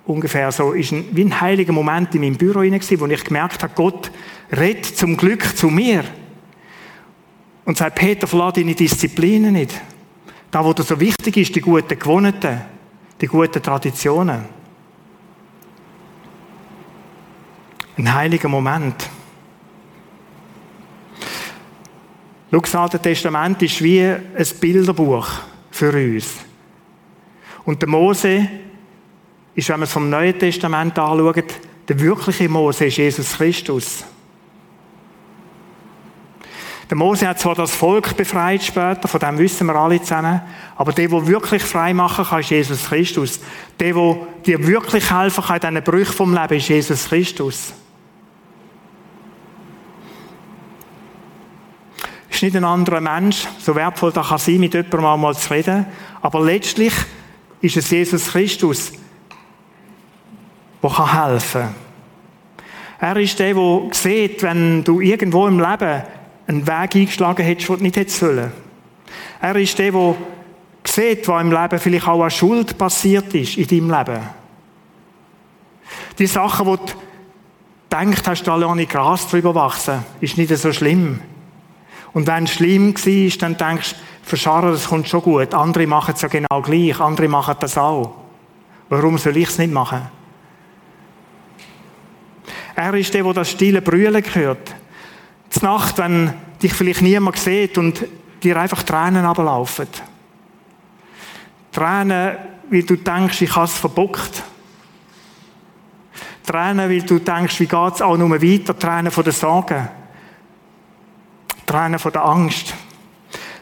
ungefähr 0.10 0.52
so, 0.52 0.74
ist 0.74 0.92
ein, 0.92 1.06
wie 1.12 1.24
ein 1.24 1.40
heiliger 1.40 1.72
Moment 1.72 2.14
in 2.16 2.22
meinem 2.22 2.36
Büro 2.36 2.62
hinein, 2.62 2.82
wo 2.82 3.06
ich 3.06 3.24
gemerkt 3.24 3.62
habe, 3.62 3.74
Gott 3.76 4.12
redet 4.52 4.86
zum 4.86 5.16
Glück 5.16 5.56
zu 5.56 5.68
mir. 5.70 6.04
Und 7.66 7.78
sagt, 7.78 8.00
Peter, 8.00 8.26
verlass 8.26 8.54
deine 8.54 8.74
Disziplinen 8.74 9.54
nicht. 9.54 9.80
Da, 10.50 10.66
wo 10.66 10.74
dir 10.74 10.82
so 10.82 11.00
wichtig 11.00 11.38
ist, 11.38 11.56
die 11.56 11.62
guten 11.62 12.00
Gewohnheiten, 12.00 12.62
die 13.22 13.28
guten 13.28 13.62
Traditionen. 13.62 14.46
Ein 17.96 18.14
heiliger 18.14 18.50
Moment. 18.50 19.08
Schau, 22.50 22.60
das 22.60 22.76
Alte 22.76 23.00
Testament 23.00 23.62
ist 23.62 23.84
wie 23.84 24.02
ein 24.02 24.48
Bilderbuch 24.60 25.28
für 25.70 25.94
uns. 25.94 26.38
Und 27.66 27.80
der 27.80 27.90
Mose 27.90 28.50
ist, 29.60 29.70
wenn 29.70 29.80
man 29.80 29.84
es 29.84 29.94
vom 29.94 30.10
Neuen 30.10 30.38
Testament 30.38 30.98
anschaut, 30.98 31.44
der 31.88 32.00
wirkliche 32.00 32.50
Mose 32.50 32.86
ist 32.86 32.98
Jesus 32.98 33.34
Christus. 33.34 34.06
Der 36.90 36.98
Mose 36.98 37.28
hat 37.28 37.40
zwar 37.40 37.54
das 37.54 37.76
Volk 37.76 38.18
befreit 38.18 38.64
später, 38.64 39.08
von 39.08 39.20
dem 39.20 39.38
wissen 39.38 39.68
wir 39.68 39.76
alle 39.76 40.02
zusammen, 40.02 40.42
aber 40.76 40.92
der, 40.92 41.08
der 41.08 41.28
wirklich 41.28 41.62
frei 41.62 41.94
machen 41.94 42.26
kann, 42.26 42.40
ist 42.40 42.50
Jesus 42.50 42.86
Christus. 42.86 43.40
Der, 43.80 43.94
der 43.94 44.18
dir 44.46 44.66
wirklich 44.66 45.12
helfen 45.12 45.44
kann 45.44 45.58
in 45.58 45.62
diesen 45.62 45.84
Brüchen 45.84 46.14
vom 46.14 46.34
Leben, 46.34 46.56
ist 46.56 46.70
Jesus 46.70 47.10
Christus. 47.10 47.74
Ist 52.30 52.42
nicht 52.42 52.56
ein 52.56 52.64
anderer 52.64 53.02
Mensch, 53.02 53.48
so 53.60 53.76
wertvoll 53.76 54.12
da 54.12 54.24
kann 54.24 54.40
sein, 54.40 54.60
mit 54.60 54.74
jemandem 54.74 55.06
einmal 55.06 55.36
zu 55.36 55.54
reden, 55.54 55.86
aber 56.22 56.42
letztlich 56.42 56.94
ist 57.62 57.78
es 57.78 57.90
Jesus 57.92 58.32
Christus, 58.32 58.94
der 60.82 61.30
helfen 61.30 61.62
kann. 61.62 61.76
Er 63.00 63.18
ist 63.18 63.40
der, 63.40 63.54
der 63.54 63.82
sieht, 63.92 64.44
wenn 64.44 64.84
du 64.84 65.00
irgendwo 65.00 65.48
im 65.48 65.60
Leben 65.60 66.04
einen 66.48 66.68
Weg 66.68 66.96
eingeschlagen 66.96 67.46
hättest, 67.46 67.70
den 67.70 67.78
du 67.78 67.84
nicht 67.84 67.96
hättest 67.96 68.20
sollen. 68.20 68.52
Er 69.42 69.56
ist 69.56 69.78
der, 69.80 69.92
der 69.92 70.16
sieht, 70.86 71.28
was 71.28 71.42
im 71.42 71.52
Leben 71.52 71.80
vielleicht 71.80 72.08
auch 72.08 72.24
an 72.24 72.32
Schuld 72.32 72.78
passiert 72.78 73.34
ist 73.34 73.58
in 73.58 73.68
deinem 73.68 73.98
Leben. 73.98 74.22
Die 76.18 76.28
Sachen, 76.28 76.66
wo 76.66 76.76
du 76.76 76.92
denkst, 77.92 78.22
hast 78.26 78.44
du 78.44 78.52
alle 78.52 78.76
nicht 78.76 78.92
Gras 78.92 79.28
drüber 79.28 79.56
wachsen, 79.56 80.04
ist 80.20 80.38
nicht 80.38 80.56
so 80.56 80.74
schlimm. 80.74 81.22
Und 82.12 82.28
wenn 82.28 82.44
es 82.44 82.52
schlimm 82.52 82.94
war, 82.94 83.38
dann 83.40 83.58
denkst 83.58 83.92
du, 83.92 83.98
verscharren, 84.24 84.72
das 84.72 84.88
kommt 84.88 85.08
schon 85.08 85.22
gut. 85.22 85.54
Andere 85.54 85.88
machen 85.88 86.14
es 86.16 86.22
ja 86.22 86.28
genau 86.28 86.62
gleich. 86.62 87.00
Andere 87.00 87.28
machen 87.28 87.56
das 87.60 87.78
auch. 87.78 88.16
Warum 88.90 89.18
soll 89.18 89.38
ich 89.38 89.50
es 89.50 89.58
nicht 89.58 89.72
machen? 89.72 90.02
Er 92.80 92.94
ist 92.94 93.14
der, 93.14 93.24
der 93.24 93.34
das 93.34 93.52
stille 93.52 93.82
Brüllen 93.82 94.24
hört. 94.24 94.74
Die 95.54 95.66
Nacht, 95.66 95.98
wenn 95.98 96.34
dich 96.64 96.74
vielleicht 96.74 97.02
niemand 97.02 97.36
sieht 97.36 97.78
und 97.78 98.06
dir 98.42 98.56
einfach 98.56 98.84
Tränen 98.84 99.26
ablaufen. 99.26 99.88
Tränen, 101.74 102.38
weil 102.70 102.84
du 102.84 102.96
denkst, 102.96 103.42
ich 103.42 103.54
habe 103.54 103.66
es 103.66 103.74
verbockt. 103.74 104.44
Tränen, 106.46 106.90
weil 106.90 107.02
du 107.02 107.20
denkst, 107.20 107.60
wie 107.60 107.66
geht 107.66 107.96
es 107.96 108.02
auch 108.02 108.16
nur 108.16 108.42
weiter. 108.42 108.80
Tränen 108.80 109.12
von 109.12 109.26
der 109.26 109.34
Sorge. 109.34 109.90
Tränen 111.66 112.00
von 112.00 112.14
der 112.14 112.24
Angst. 112.24 112.74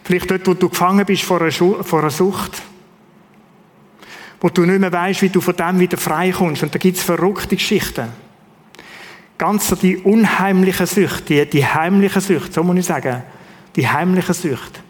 Vielleicht 0.04 0.30
dort, 0.30 0.46
wo 0.46 0.54
du 0.54 0.70
gefangen 0.70 1.08
bist 1.08 1.24
vor 1.24 1.42
einer, 1.42 1.52
vor 1.52 2.02
einer 2.02 2.12
Sucht. 2.12 2.62
Wo 4.40 4.50
du 4.50 4.62
nicht 4.62 4.80
mehr 4.80 4.94
weißt, 4.94 5.24
wie 5.24 5.30
du 5.30 5.42
von 5.42 5.56
dem 5.56 5.80
wieder 5.80 5.98
frei 5.98 6.30
kommst. 6.30 6.62
Und 6.62 6.76
da 6.76 6.78
gibt 6.78 6.98
es 6.98 7.04
verrückte 7.04 7.56
Geschichten 7.56 8.27
ganz 9.38 9.68
so 9.68 9.76
die 9.76 9.98
unheimliche 9.98 10.86
Sucht, 10.86 11.30
die, 11.30 11.46
die 11.46 11.66
heimliche 11.66 12.22
Sucht, 12.22 12.54
so 12.54 12.64
muss 12.64 12.78
ich 12.78 12.86
sagen, 12.86 13.24
die 13.76 13.88
heimliche 13.88 14.34
Sucht, 14.34 14.82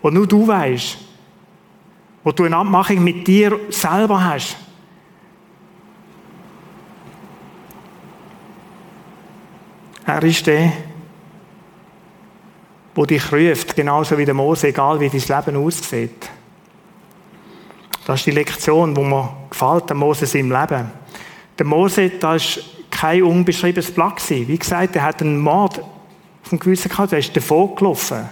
wo 0.00 0.10
nur 0.10 0.26
du 0.26 0.46
weißt, 0.46 0.98
wo 2.24 2.32
du 2.32 2.44
eine 2.44 2.56
Abmachung 2.56 3.02
mit 3.02 3.26
dir 3.26 3.58
selber 3.70 4.24
hast. 4.24 4.56
Er 10.04 10.22
ist 10.24 10.46
der, 10.46 10.72
wo 12.94 13.06
dich 13.06 13.32
ruft, 13.32 13.76
genauso 13.76 14.18
wie 14.18 14.24
der 14.24 14.34
Mose, 14.34 14.68
egal 14.68 14.98
wie 15.00 15.08
dein 15.08 15.20
Leben 15.20 15.56
aussieht. 15.64 16.28
Das 18.04 18.18
ist 18.20 18.26
die 18.26 18.32
Lektion, 18.32 18.96
wo 18.96 19.02
mir 19.02 19.32
gefällt, 19.48 19.88
der 19.88 19.96
Mose 19.96 20.38
im 20.38 20.50
Leben. 20.50 20.90
Der 21.56 21.66
Mose, 21.66 22.10
das 22.10 22.44
ist 22.44 22.81
kein 22.92 23.24
unbeschriebenes 23.24 23.90
Blatt 23.90 24.18
gewesen. 24.18 24.46
Wie 24.46 24.58
gesagt, 24.58 24.94
er 24.94 25.02
hat 25.02 25.20
einen 25.20 25.40
Mord 25.40 25.80
auf 25.80 26.48
dem 26.50 26.60
Gewissen 26.60 26.88
gehabt, 26.88 27.12
er 27.12 27.18
ist 27.18 27.36
davon 27.36 27.74
gelaufen. 27.74 28.28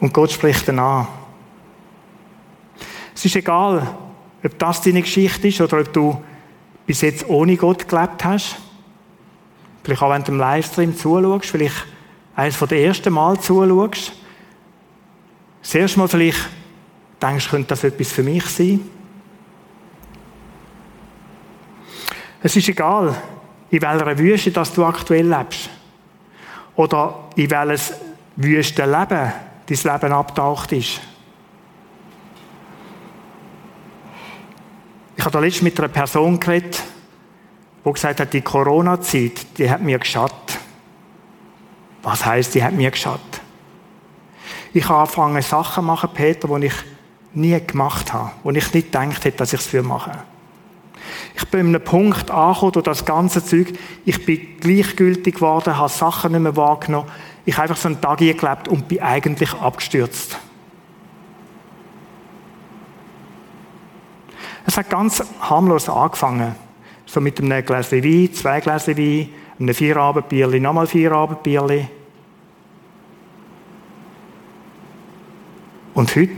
Und 0.00 0.12
Gott 0.12 0.32
spricht 0.32 0.68
ihn 0.68 0.78
an. 0.78 1.06
Es 3.14 3.24
ist 3.24 3.36
egal, 3.36 3.94
ob 4.42 4.58
das 4.58 4.82
deine 4.82 5.00
Geschichte 5.00 5.48
ist 5.48 5.60
oder 5.60 5.80
ob 5.80 5.92
du 5.92 6.22
bis 6.84 7.00
jetzt 7.02 7.28
ohne 7.28 7.56
Gott 7.56 7.88
gelebt 7.88 8.24
hast. 8.24 8.56
Vielleicht 9.84 10.02
auch 10.02 10.10
wenn 10.10 10.24
du 10.24 10.32
im 10.32 10.38
Livestream 10.38 10.96
zuschaust, 10.96 11.46
vielleicht 11.46 11.86
eines 12.34 12.58
den 12.58 12.78
ersten 12.78 13.12
Mal 13.12 13.38
zuschaust. 13.38 14.12
Das 15.62 15.74
erste 15.74 15.98
Mal 16.00 16.08
vielleicht 16.08 16.48
denkst, 17.20 17.48
könnte 17.48 17.68
das 17.68 17.84
etwas 17.84 18.10
für 18.10 18.24
mich 18.24 18.44
sein? 18.46 18.80
Es 22.42 22.56
ist 22.56 22.68
egal, 22.68 23.14
in 23.70 23.82
welcher 23.82 24.18
Wüste 24.18 24.50
dass 24.50 24.74
du 24.74 24.84
aktuell 24.84 25.28
lebst. 25.28 25.70
Oder 26.74 27.28
in 27.36 27.50
welches 27.50 27.94
wüste 28.36 28.84
Leben 28.84 29.32
dein 29.66 29.92
Leben 29.92 30.12
abtaucht 30.12 30.72
ist. 30.72 31.00
Ich 35.16 35.24
habe 35.24 35.32
da 35.32 35.38
letztens 35.38 35.62
mit 35.62 35.78
einer 35.78 35.88
Person 35.88 36.40
geredet, 36.40 36.82
die 37.84 37.92
gesagt 37.92 38.20
hat, 38.20 38.32
die 38.32 38.40
Corona-Zeit, 38.40 39.58
die 39.58 39.70
hat 39.70 39.80
mir 39.80 39.98
geschadet. 39.98 40.58
Was 42.02 42.26
heißt, 42.26 42.54
die 42.54 42.64
hat 42.64 42.72
mir 42.72 42.90
geschadet? 42.90 43.40
Ich 44.72 44.88
habe 44.88 45.00
angefangen, 45.00 45.42
Sachen 45.42 45.74
zu 45.74 45.82
machen, 45.82 46.10
Peter, 46.12 46.48
die 46.48 46.66
ich 46.66 46.74
nie 47.34 47.60
gemacht 47.64 48.12
habe, 48.12 48.32
wo 48.42 48.50
ich 48.50 48.72
nicht 48.72 48.90
gedacht 48.90 49.24
hätte, 49.24 49.36
dass 49.36 49.52
ich 49.52 49.60
es 49.60 49.66
für 49.66 49.82
mache. 49.82 50.12
Ich 51.34 51.46
bin 51.48 51.60
an 51.60 51.66
einem 51.68 51.84
Punkt 51.84 52.30
angekommen 52.30 52.72
durch 52.72 52.84
das 52.84 53.04
ganze 53.04 53.44
Zeug. 53.44 53.72
Ich 54.04 54.24
bin 54.26 54.58
gleichgültig 54.60 55.36
geworden, 55.36 55.76
habe 55.76 55.88
Sachen 55.88 56.32
nicht 56.32 56.40
mehr 56.40 56.56
wahrgenommen. 56.56 57.08
Ich 57.44 57.56
habe 57.56 57.68
einfach 57.68 57.76
so 57.76 57.88
einen 57.88 58.00
Tag 58.00 58.18
hier 58.20 58.36
und 58.68 58.88
bin 58.88 59.00
eigentlich 59.00 59.52
abgestürzt. 59.54 60.38
Es 64.64 64.76
hat 64.76 64.90
ganz 64.90 65.22
harmlos 65.40 65.88
angefangen. 65.88 66.54
So 67.06 67.20
mit 67.20 67.40
einem 67.40 67.64
Gläschen 67.64 68.04
Wein, 68.04 68.32
zwei 68.32 68.60
Gläschen 68.60 68.96
Wein, 68.96 69.28
einem 69.58 69.74
Vierabendbierli, 69.74 70.60
nochmal 70.60 70.86
Vierabendbierli. 70.86 71.88
Und 75.94 76.16
heute, 76.16 76.30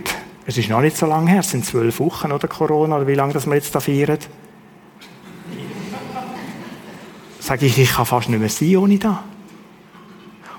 es 0.46 0.58
ist 0.58 0.68
noch 0.68 0.80
nicht 0.80 0.96
so 0.96 1.06
lange 1.06 1.30
her, 1.30 1.40
es 1.40 1.50
sind 1.50 1.64
zwölf 1.64 2.00
Wochen 2.00 2.32
oder 2.32 2.48
Corona, 2.48 2.96
oder 2.96 3.06
wie 3.06 3.14
lange 3.14 3.32
das 3.34 3.46
wir 3.46 3.54
jetzt 3.54 3.74
da 3.74 3.80
feiern. 3.80 4.18
Sage 7.44 7.66
ich, 7.66 7.78
ich 7.78 7.92
kann 7.92 8.06
fast 8.06 8.30
nicht 8.30 8.40
mehr 8.40 8.48
sein 8.48 8.76
ohne 8.76 8.98
das. 8.98 9.16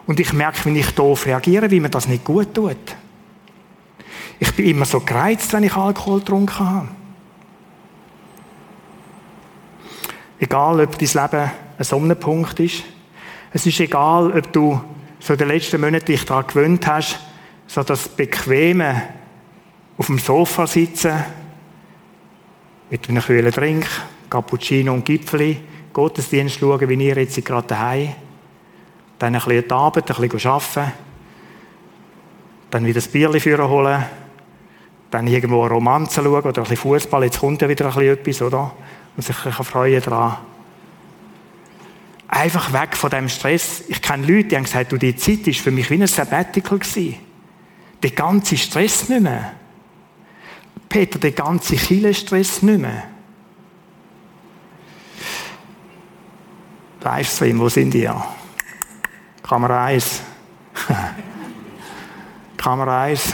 Und 0.06 0.20
ich 0.20 0.34
merke, 0.34 0.66
wenn 0.66 0.76
ich 0.76 0.92
doof 0.92 1.26
reagiere, 1.26 1.72
wie 1.72 1.80
mir 1.80 1.90
das 1.90 2.08
nicht 2.08 2.24
gut 2.24 2.54
tut. 2.54 2.78
Ich 4.40 4.54
bin 4.54 4.68
immer 4.68 4.86
so 4.86 5.00
gereizt, 5.00 5.52
wenn 5.54 5.64
ich 5.64 5.76
Alkohol 5.76 6.20
getrunken 6.20 6.60
habe. 6.60 6.88
Egal, 10.38 10.80
ob 10.82 11.00
dein 11.00 11.08
Leben 11.08 11.52
ein 11.78 11.84
Sonnenpunkt 11.84 12.60
ist. 12.60 12.84
Es 13.52 13.66
ist 13.66 13.80
egal, 13.80 14.32
ob 14.38 14.54
du 14.54 14.80
so 15.20 15.34
in 15.34 15.40
den 15.40 15.48
letzten 15.48 15.82
Monaten 15.82 16.06
dich 16.06 16.24
daran 16.26 16.46
gewöhnt 16.46 16.86
hast, 16.86 17.20
so 17.66 17.82
das 17.82 18.10
Bequeme 18.10 19.02
auf 19.98 20.06
dem 20.06 20.20
Sofa 20.20 20.68
sitzen, 20.68 21.14
mit 22.92 23.10
einem 23.10 23.24
kühlen 23.24 23.52
Drink, 23.52 23.88
Cappuccino 24.30 24.94
und 24.94 25.06
Gipfeli, 25.06 25.62
Gottesdienst 25.96 26.60
schauen, 26.60 26.90
wie 26.90 27.08
ihr 27.08 27.16
jetzt 27.16 27.44
gerade 27.46 27.68
daheim. 27.68 28.10
Dann 29.18 29.34
ein 29.34 29.42
bisschen 29.42 29.66
die 29.66 29.72
Arbeit, 29.72 30.12
ein 30.12 30.30
bisschen 30.30 30.52
arbeiten. 30.52 30.92
Dann 32.70 32.86
wieder 32.86 32.96
das 32.96 33.08
Bierchen 33.08 33.40
führen 33.40 33.70
holen. 33.70 34.04
Dann 35.10 35.26
irgendwo 35.26 35.62
eine 35.62 35.74
Romanze 35.74 36.22
schauen 36.22 36.34
oder 36.34 36.48
ein 36.48 36.54
bisschen 36.54 36.76
Fußball. 36.76 37.24
Jetzt 37.24 37.40
kommt 37.40 37.62
ja 37.62 37.70
wieder 37.70 37.86
ein 37.86 37.94
bisschen 37.94 38.14
etwas, 38.14 38.42
oder? 38.42 38.74
Und 39.16 39.24
sich 39.24 39.46
ein 39.46 39.54
freuen 39.54 40.02
daran. 40.02 40.36
Einfach 42.28 42.74
weg 42.74 42.98
von 42.98 43.10
dem 43.10 43.30
Stress. 43.30 43.86
Ich 43.88 44.02
kenne 44.02 44.28
Leute, 44.28 44.50
die 44.50 44.58
haben 44.58 44.64
gesagt, 44.66 44.92
du, 44.92 44.98
die 44.98 45.16
Zeit 45.16 45.48
war 45.48 45.54
für 45.54 45.72
mich 45.72 45.90
wie 45.90 46.02
ein 46.02 46.08
Sabbatical 46.08 46.78
gewesen. 46.78 47.16
Der 48.04 48.12
ganze 48.12 48.58
Stress 48.58 49.08
nicht 49.08 49.22
mehr. 49.22 49.54
Peter, 50.90 51.20
der 51.20 51.32
ganze 51.32 51.78
Kille 51.78 52.14
Stress 52.14 52.62
nicht 52.64 52.82
mehr. 52.82 53.15
Livestream, 57.06 57.60
wo 57.60 57.70
sind 57.70 57.94
die? 57.94 58.10
Kamera 59.44 59.86
1. 59.86 60.22
Kamera 62.58 63.04
1. 63.04 63.34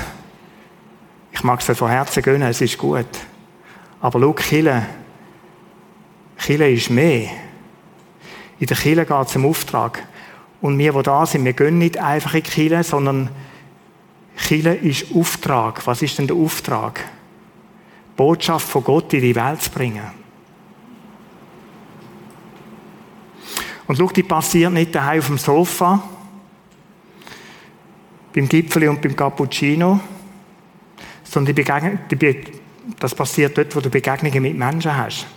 Ich 1.32 1.42
mag 1.44 1.62
es 1.66 1.78
von 1.78 1.90
Herzen 1.90 2.22
gönnen, 2.22 2.50
es 2.50 2.60
ist 2.60 2.78
gut. 2.78 3.08
Aber 4.02 4.20
schau, 4.20 4.34
Kille. 4.34 4.86
Kille 6.38 6.70
ist 6.70 6.90
mehr. 6.90 7.30
In 8.60 8.68
der 8.68 8.76
Kille 8.76 9.06
geht 9.06 9.28
es 9.28 9.36
um 9.38 9.46
Auftrag. 9.46 10.04
Und 10.60 10.78
wir, 10.78 10.92
die 10.92 11.04
da 11.04 11.26
sind, 11.26 11.46
wir 11.46 11.54
gehen 11.54 11.78
nicht 11.78 11.98
einfach 11.98 12.34
in 12.34 12.44
die 12.44 12.50
Kille, 12.50 12.84
sondern 12.84 13.30
Kille 14.36 14.76
ist 14.76 15.16
Auftrag. 15.16 15.88
Was 15.88 16.02
ist 16.02 16.18
denn 16.18 16.28
der 16.28 16.36
Auftrag? 16.36 17.00
Botschaft 18.18 18.68
von 18.68 18.84
Gott 18.84 19.14
in 19.14 19.22
die 19.22 19.36
Welt 19.36 19.62
zu 19.62 19.72
bringen. 19.72 20.21
Und 23.92 23.98
schau, 23.98 24.08
die 24.08 24.24
passiert 24.24 24.72
nicht 24.72 24.96
daheim 24.96 25.20
auf 25.20 25.28
dem 25.28 25.38
Sofa, 25.38 26.02
beim 28.34 28.48
Gipfel 28.48 28.88
und 28.88 29.02
beim 29.02 29.14
Cappuccino, 29.14 30.00
sondern 31.26 31.54
die 31.54 32.16
die, 32.16 32.44
das 32.98 33.14
passiert 33.14 33.58
dort, 33.58 33.76
wo 33.76 33.82
du 33.82 33.90
Begegnungen 33.90 34.44
mit 34.44 34.58
Menschen 34.58 34.96
hast. 34.96 35.28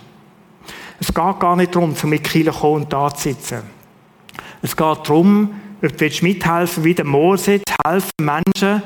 Es 1.00 1.08
geht 1.08 1.40
gar 1.40 1.56
nicht 1.56 1.74
darum, 1.74 1.96
zu 1.96 2.06
mit 2.06 2.22
Kiel 2.22 2.48
kommen 2.52 2.82
und 2.82 2.92
da 2.92 3.12
zu 3.12 3.24
sitzen. 3.24 3.62
Es 4.62 4.76
geht 4.76 4.98
darum, 5.02 5.52
ob 5.82 5.98
du 5.98 6.08
mithelfen 6.22 6.84
wie 6.84 6.94
der 6.94 7.06
Mose, 7.06 7.60
zu 7.60 7.74
helfen 7.84 8.12
Menschen, 8.20 8.84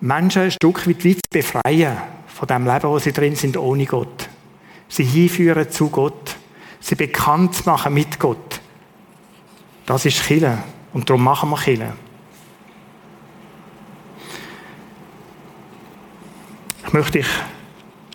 Menschen 0.00 0.42
ein 0.44 0.50
Stück 0.50 0.88
weit, 0.88 1.04
weit 1.04 1.16
zu 1.16 1.20
befreien 1.30 1.98
von 2.26 2.48
dem 2.48 2.64
Leben, 2.64 2.88
wo 2.88 2.98
sie 2.98 3.12
drin 3.12 3.36
sind, 3.36 3.58
ohne 3.58 3.84
Gott. 3.84 4.30
Sie 4.88 5.04
hinführen 5.04 5.70
zu 5.70 5.90
Gott. 5.90 6.39
Sie 6.80 6.94
bekannt 6.94 7.64
machen 7.66 7.94
mit 7.94 8.18
Gott. 8.18 8.60
Das 9.86 10.06
ist 10.06 10.22
Chile. 10.22 10.58
Und 10.92 11.08
darum 11.08 11.22
machen 11.22 11.50
wir 11.50 11.58
Chile. 11.58 11.92
Ich 16.86 16.92
möchte 16.92 17.18
dich 17.18 17.28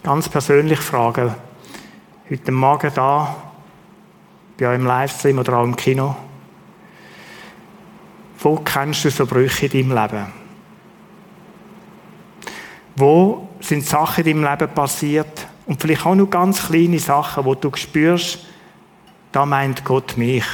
ganz 0.04 0.28
persönlich 0.28 0.80
fragen, 0.80 1.34
heute 2.30 2.52
Morgen 2.52 2.92
da, 2.94 3.36
bei 4.58 4.68
euch 4.68 4.76
im 4.76 4.86
Livestream 4.86 5.40
oder 5.40 5.58
auch 5.58 5.64
im 5.64 5.76
Kino, 5.76 6.16
wo 8.40 8.58
kennst 8.58 9.06
du 9.06 9.10
so 9.10 9.26
Brüche 9.26 9.68
in 9.68 9.90
deinem 9.90 10.04
Leben? 10.04 10.26
Wo 12.98 13.50
sind 13.60 13.86
Sachen 13.86 14.26
in 14.26 14.42
deinem 14.42 14.60
Leben 14.60 14.74
passiert 14.74 15.48
und 15.66 15.82
vielleicht 15.82 16.06
auch 16.06 16.16
nur 16.16 16.30
ganz 16.30 16.68
kleine 16.68 17.00
Sachen, 17.00 17.46
wo 17.46 17.56
du 17.56 17.72
spürst, 17.76 18.46
da 19.36 19.46
meint 19.46 19.84
Gott 19.84 20.16
mich. 20.16 20.46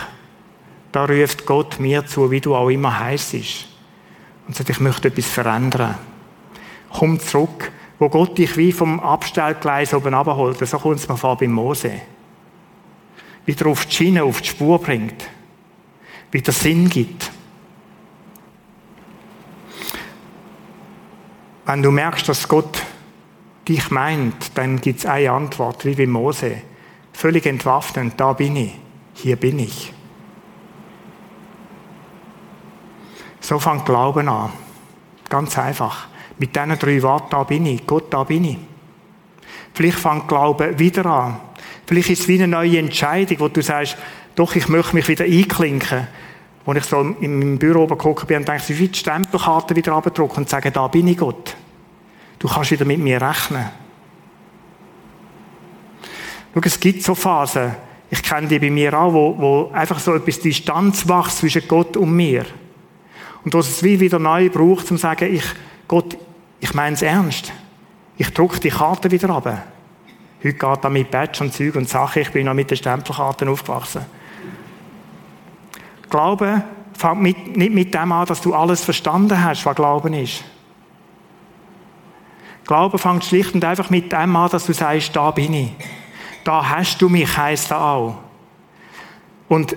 Da 0.91 1.05
ruft 1.05 1.45
Gott 1.45 1.79
mir 1.79 2.03
zu, 2.07 2.31
wie 2.31 2.41
du 2.41 2.55
auch 2.55 2.69
immer 2.69 2.99
heißt. 2.99 3.35
Und 4.47 4.55
sagt, 4.55 4.71
ich 4.71 4.79
möchte 4.79 5.09
etwas 5.09 5.27
verändern. 5.27 5.99
Komm 6.91 7.19
zurück, 7.19 7.71
wo 7.99 8.09
Gott 8.09 8.39
dich 8.39 8.57
wie 8.57 8.71
vom 8.71 8.99
Abstellgleis 8.99 9.93
oben 9.93 10.15
abholt. 10.15 10.57
So 10.67 10.79
kommt 10.79 10.95
es 10.95 11.07
mir 11.07 11.15
vor 11.15 11.37
bei 11.37 11.47
Mose. 11.47 11.91
Wieder 13.45 13.67
auf 13.67 13.85
die 13.85 13.93
Schiene, 13.93 14.23
auf 14.23 14.41
die 14.41 14.49
Spur 14.49 14.79
bringt. 14.79 15.29
Wieder 16.31 16.51
Sinn 16.51 16.89
gibt. 16.89 17.29
Wenn 21.67 21.83
du 21.83 21.91
merkst, 21.91 22.27
dass 22.27 22.47
Gott 22.47 22.81
dich 23.67 23.91
meint, 23.91 24.57
dann 24.57 24.81
gibt 24.81 24.99
es 24.99 25.05
eine 25.05 25.31
Antwort, 25.31 25.85
wie 25.85 25.93
bei 25.93 26.07
Mose. 26.07 26.63
Völlig 27.21 27.45
entwaffnend, 27.45 28.19
da 28.19 28.33
bin 28.33 28.55
ich, 28.55 28.73
hier 29.13 29.35
bin 29.35 29.59
ich. 29.59 29.93
So 33.39 33.59
fängt 33.59 33.85
Glauben 33.85 34.27
an. 34.27 34.51
Ganz 35.29 35.55
einfach. 35.59 36.07
Mit 36.39 36.55
diesen 36.55 36.79
drei 36.79 36.99
Worten, 37.03 37.27
da 37.29 37.43
bin 37.43 37.67
ich, 37.67 37.85
Gott, 37.85 38.11
da 38.11 38.23
bin 38.23 38.45
ich. 38.45 38.57
Vielleicht 39.71 39.99
fängt 39.99 40.27
Glauben 40.27 40.79
wieder 40.79 41.05
an. 41.05 41.39
Vielleicht 41.85 42.09
ist 42.09 42.21
es 42.21 42.27
wie 42.27 42.41
eine 42.41 42.47
neue 42.47 42.79
Entscheidung, 42.79 43.39
wo 43.41 43.49
du 43.49 43.61
sagst, 43.61 43.97
doch, 44.33 44.55
ich 44.55 44.67
möchte 44.67 44.95
mich 44.95 45.07
wieder 45.07 45.25
einklinken. 45.25 46.07
Wo 46.65 46.73
ich 46.73 46.85
so 46.85 47.01
in 47.01 47.37
meinem 47.37 47.59
Büro 47.59 47.83
oben 47.83 47.99
gucke 47.99 48.25
bin 48.25 48.37
und 48.37 48.47
denke, 48.47 48.63
wie 48.69 48.87
die 48.87 48.97
Stempelkarte 48.97 49.75
wieder 49.75 49.93
abdrücken 49.93 50.37
und 50.37 50.49
sage, 50.49 50.71
da 50.71 50.87
bin 50.87 51.07
ich 51.07 51.19
Gott. 51.19 51.55
Du 52.39 52.47
kannst 52.47 52.71
wieder 52.71 52.85
mit 52.85 52.97
mir 52.97 53.21
rechnen. 53.21 53.69
Schau, 56.53 56.61
es 56.63 56.79
gibt 56.79 57.03
so 57.03 57.15
Phasen, 57.15 57.75
ich 58.09 58.21
kenne 58.21 58.47
die 58.47 58.59
bei 58.59 58.69
mir 58.69 58.93
auch, 58.99 59.13
wo, 59.13 59.35
wo 59.37 59.71
einfach 59.71 59.99
so 59.99 60.13
etwas 60.13 60.39
Distanz 60.39 61.07
wächst 61.07 61.37
zwischen 61.37 61.65
Gott 61.65 61.95
und 61.95 62.13
mir. 62.13 62.45
Und 63.45 63.53
was 63.53 63.69
es 63.69 63.83
wie 63.83 63.99
wieder 63.99 64.19
neu 64.19 64.49
braucht, 64.49 64.91
um 64.91 64.97
zu 64.97 64.97
sagen, 64.97 65.33
ich, 65.33 65.45
Gott, 65.87 66.17
ich 66.59 66.73
meine 66.73 66.95
es 66.95 67.01
ernst. 67.01 67.53
Ich 68.17 68.29
drucke 68.31 68.59
die 68.59 68.69
Karte 68.69 69.09
wieder 69.09 69.29
ab. 69.29 69.45
Heute 70.43 70.53
geht 70.53 70.83
da 70.83 70.89
mit 70.89 71.09
Badge 71.09 71.41
und 71.41 71.53
Zeug 71.53 71.75
und 71.75 71.87
Sachen, 71.87 72.21
ich 72.21 72.31
bin 72.31 72.45
noch 72.45 72.53
mit 72.53 72.69
den 72.69 72.77
Stempelkarten 72.77 73.47
aufgewachsen. 73.47 74.05
Glauben 76.09 76.63
fängt 76.93 77.21
mit, 77.21 77.55
nicht 77.55 77.73
mit 77.73 77.93
dem 77.93 78.11
an, 78.11 78.25
dass 78.25 78.41
du 78.41 78.53
alles 78.53 78.83
verstanden 78.83 79.41
hast, 79.41 79.65
was 79.65 79.75
Glauben 79.75 80.13
ist. 80.13 80.43
Glauben 82.67 82.99
fängt 82.99 83.23
schlicht 83.23 83.53
und 83.55 83.63
einfach 83.63 83.89
mit 83.89 84.11
dem 84.11 84.35
an, 84.35 84.49
dass 84.49 84.65
du 84.65 84.73
sagst, 84.73 85.15
da 85.15 85.31
bin 85.31 85.53
ich 85.53 85.71
da 86.43 86.67
hast 86.67 87.01
du 87.01 87.09
mich, 87.09 87.37
heisst 87.37 87.71
er 87.71 87.81
auch. 87.81 88.17
Und 89.47 89.75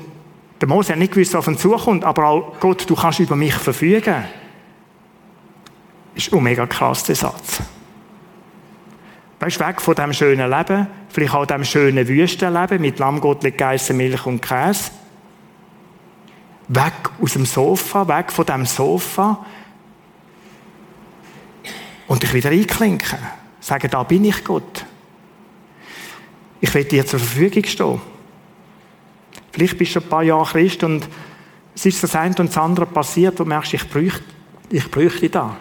der 0.60 0.68
Mose 0.68 0.92
hat 0.92 0.98
nicht 0.98 1.12
gewusst, 1.12 1.34
was 1.34 1.40
auf 1.40 1.48
ihn 1.48 1.58
zukommt, 1.58 2.04
aber 2.04 2.26
auch 2.26 2.60
Gott, 2.60 2.88
du 2.88 2.94
kannst 2.94 3.18
über 3.18 3.36
mich 3.36 3.54
verfügen. 3.54 4.24
Ist 6.14 6.32
ein 6.32 6.42
mega 6.42 6.66
krass, 6.66 7.04
der 7.04 7.16
Satz. 7.16 7.60
Weißt 9.40 9.60
weg 9.60 9.80
von 9.80 9.94
dem 9.94 10.12
schönen 10.12 10.48
Leben, 10.48 10.86
vielleicht 11.08 11.34
auch 11.34 11.44
dem 11.44 11.64
schönen 11.64 12.06
Wüstenleben 12.06 12.80
mit 12.80 12.98
Lammgottel, 12.98 13.50
Geissen, 13.50 13.96
Milch 13.96 14.24
und 14.24 14.40
Käse. 14.40 14.90
Weg 16.68 16.92
aus 17.20 17.32
dem 17.34 17.44
Sofa, 17.44 18.08
weg 18.08 18.32
von 18.32 18.46
dem 18.46 18.64
Sofa. 18.64 19.44
Und 22.06 22.22
dich 22.22 22.32
wieder 22.32 22.50
einklinken. 22.50 23.18
Sagen, 23.60 23.90
da 23.90 24.02
bin 24.02 24.24
ich 24.24 24.44
Gott. 24.44 24.86
Ich 26.64 26.72
will 26.72 26.84
dir 26.84 27.04
zur 27.04 27.18
Verfügung 27.18 27.62
stehen. 27.64 28.00
Vielleicht 29.52 29.76
bist 29.76 29.96
du 29.96 30.00
ein 30.00 30.08
paar 30.08 30.22
Jahre 30.22 30.50
Christ 30.50 30.82
und 30.82 31.06
es 31.74 31.84
ist 31.84 32.02
das 32.02 32.16
eine 32.16 32.34
und 32.38 32.48
das 32.48 32.56
andere 32.56 32.86
passiert, 32.86 33.34
wo 33.34 33.44
du 33.44 33.50
merkst, 33.50 33.74
ich 33.74 33.86
bräuchte, 33.86 34.24
ich 34.70 34.90
bräuchte 34.90 35.28
da. 35.28 35.58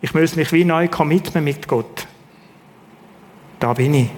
Ich 0.00 0.14
muss 0.14 0.34
mich 0.34 0.50
wie 0.52 0.64
neu 0.64 0.88
committen 0.88 1.44
mit 1.44 1.68
Gott. 1.68 2.06
Da 3.60 3.74
bin 3.74 3.92
ich. 3.92 4.08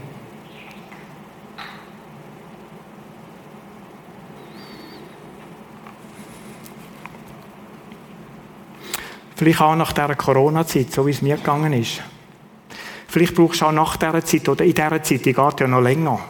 Vielleicht 9.34 9.60
auch 9.60 9.74
nach 9.74 9.92
dieser 9.92 10.14
Corona-Zeit, 10.14 10.92
so 10.92 11.04
wie 11.04 11.10
es 11.10 11.20
mir 11.20 11.36
gegangen 11.36 11.72
ist. 11.72 12.00
Vielleicht 13.08 13.34
brauchst 13.34 13.62
du 13.62 13.64
auch 13.64 13.72
nach 13.72 13.96
dieser 13.96 14.24
Zeit 14.24 14.48
oder 14.48 14.64
in 14.64 14.74
dieser 14.74 15.02
Zeit, 15.02 15.24
die 15.24 15.32
geht 15.32 15.60
ja 15.60 15.66
noch 15.66 15.80
länger. 15.80 16.20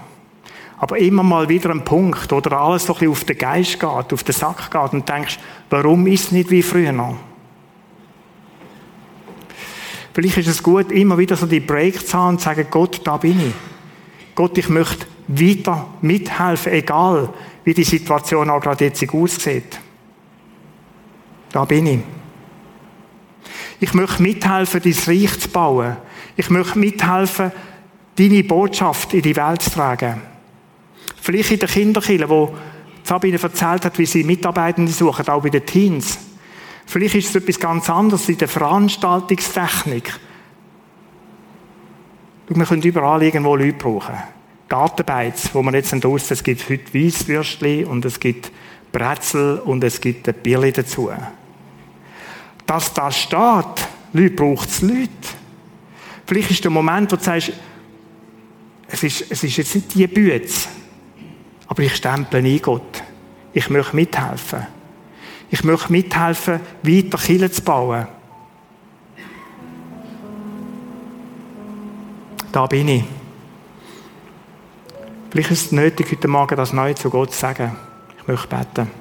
Aber 0.78 0.96
immer 0.98 1.24
mal 1.24 1.48
wieder 1.48 1.70
ein 1.70 1.84
Punkt, 1.84 2.32
oder 2.32 2.60
alles 2.60 2.84
so 2.84 2.92
ein 2.92 3.00
bisschen 3.00 3.10
auf 3.10 3.24
den 3.24 3.36
Geist 3.36 3.80
geht, 3.80 4.12
auf 4.12 4.22
den 4.22 4.32
Sack 4.32 4.70
geht 4.70 4.92
und 4.92 5.08
denkst, 5.08 5.38
warum 5.70 6.06
ist 6.06 6.26
es 6.26 6.32
nicht 6.32 6.50
wie 6.50 6.62
früher 6.62 6.92
noch? 6.92 7.16
Vielleicht 10.14 10.38
ist 10.38 10.46
es 10.46 10.62
gut, 10.62 10.92
immer 10.92 11.18
wieder 11.18 11.36
so 11.36 11.46
die 11.46 11.60
Break 11.60 12.06
zu 12.06 12.16
haben 12.16 12.30
und 12.30 12.38
zu 12.38 12.44
sagen, 12.44 12.66
Gott, 12.70 13.00
da 13.04 13.16
bin 13.16 13.40
ich. 13.40 13.54
Gott, 14.36 14.56
ich 14.56 14.68
möchte 14.68 15.06
weiter 15.26 15.86
mithelfen, 16.00 16.72
egal 16.72 17.28
wie 17.64 17.74
die 17.74 17.84
Situation 17.84 18.50
auch 18.50 18.60
gerade 18.60 18.84
jetzt 18.84 19.12
aussieht. 19.12 19.80
Da 21.50 21.64
bin 21.64 21.86
ich. 21.86 22.00
Ich 23.80 23.94
möchte 23.94 24.22
mithelfen, 24.22 24.80
dein 24.82 24.92
Reich 25.06 25.40
zu 25.40 25.48
bauen. 25.48 25.96
Ich 26.38 26.50
möchte 26.50 26.78
mithelfen, 26.78 27.50
deine 28.14 28.44
Botschaft 28.44 29.12
in 29.12 29.22
die 29.22 29.34
Welt 29.34 29.60
zu 29.60 29.70
tragen. 29.70 30.22
Vielleicht 31.20 31.50
in 31.50 31.58
der 31.58 31.68
Kinderkille, 31.68 32.28
wo 32.28 32.56
Sabine 33.02 33.42
erzählt 33.42 33.84
hat, 33.84 33.98
wie 33.98 34.06
sie 34.06 34.22
Mitarbeitende 34.22 34.92
suchen, 34.92 35.26
auch 35.26 35.42
bei 35.42 35.50
den 35.50 35.66
Teens. 35.66 36.16
Vielleicht 36.86 37.16
ist 37.16 37.30
es 37.30 37.42
etwas 37.42 37.58
ganz 37.58 37.90
anderes 37.90 38.28
in 38.28 38.38
der 38.38 38.46
Veranstaltungstechnik. 38.46 40.12
Wir 42.46 42.64
können 42.64 42.82
überall 42.82 43.24
irgendwo 43.24 43.56
Leute 43.56 43.72
brauchen. 43.72 44.14
Gartenbeiz, 44.68 45.50
wo 45.52 45.62
man 45.62 45.74
jetzt 45.74 45.92
draussen, 45.92 46.34
es 46.34 46.44
gibt 46.44 46.70
heute 46.70 46.94
Weisswürstchen 46.94 47.84
und 47.86 48.04
es 48.04 48.20
gibt 48.20 48.52
Brezel 48.92 49.58
und 49.58 49.82
es 49.82 50.00
gibt 50.00 50.28
ein 50.28 50.36
Bierli 50.40 50.70
dazu. 50.70 51.10
Dass 52.64 52.94
das 52.94 53.18
steht, 53.18 53.88
Leute 54.12 54.30
braucht 54.36 54.68
es 54.68 54.82
Leute. 54.82 55.17
Vielleicht 56.28 56.50
ist 56.50 56.62
der 56.62 56.70
Moment, 56.70 57.10
wo 57.10 57.16
du 57.16 57.22
sagst, 57.22 57.54
es 58.86 59.02
ist, 59.02 59.24
es 59.30 59.44
ist 59.44 59.56
jetzt 59.56 59.74
nicht 59.74 59.94
die 59.94 60.06
Bütze, 60.06 60.68
aber 61.66 61.82
ich 61.82 61.96
stemple 61.96 62.40
ein 62.40 62.60
Gott. 62.60 63.02
Ich 63.54 63.70
möchte 63.70 63.96
mithelfen. 63.96 64.66
Ich 65.48 65.64
möchte 65.64 65.90
mithelfen, 65.90 66.60
weiter 66.82 67.16
Kirche 67.16 67.50
zu 67.50 67.62
bauen. 67.62 68.06
Da 72.52 72.66
bin 72.66 72.88
ich. 72.88 73.04
Vielleicht 75.30 75.50
ist 75.50 75.66
es 75.66 75.72
nötig, 75.72 76.12
heute 76.12 76.28
Morgen 76.28 76.56
das 76.56 76.74
neu 76.74 76.92
zu 76.92 77.08
Gott 77.08 77.32
zu 77.32 77.40
sagen. 77.40 77.74
Ich 78.20 78.28
möchte 78.28 78.48
beten. 78.48 78.97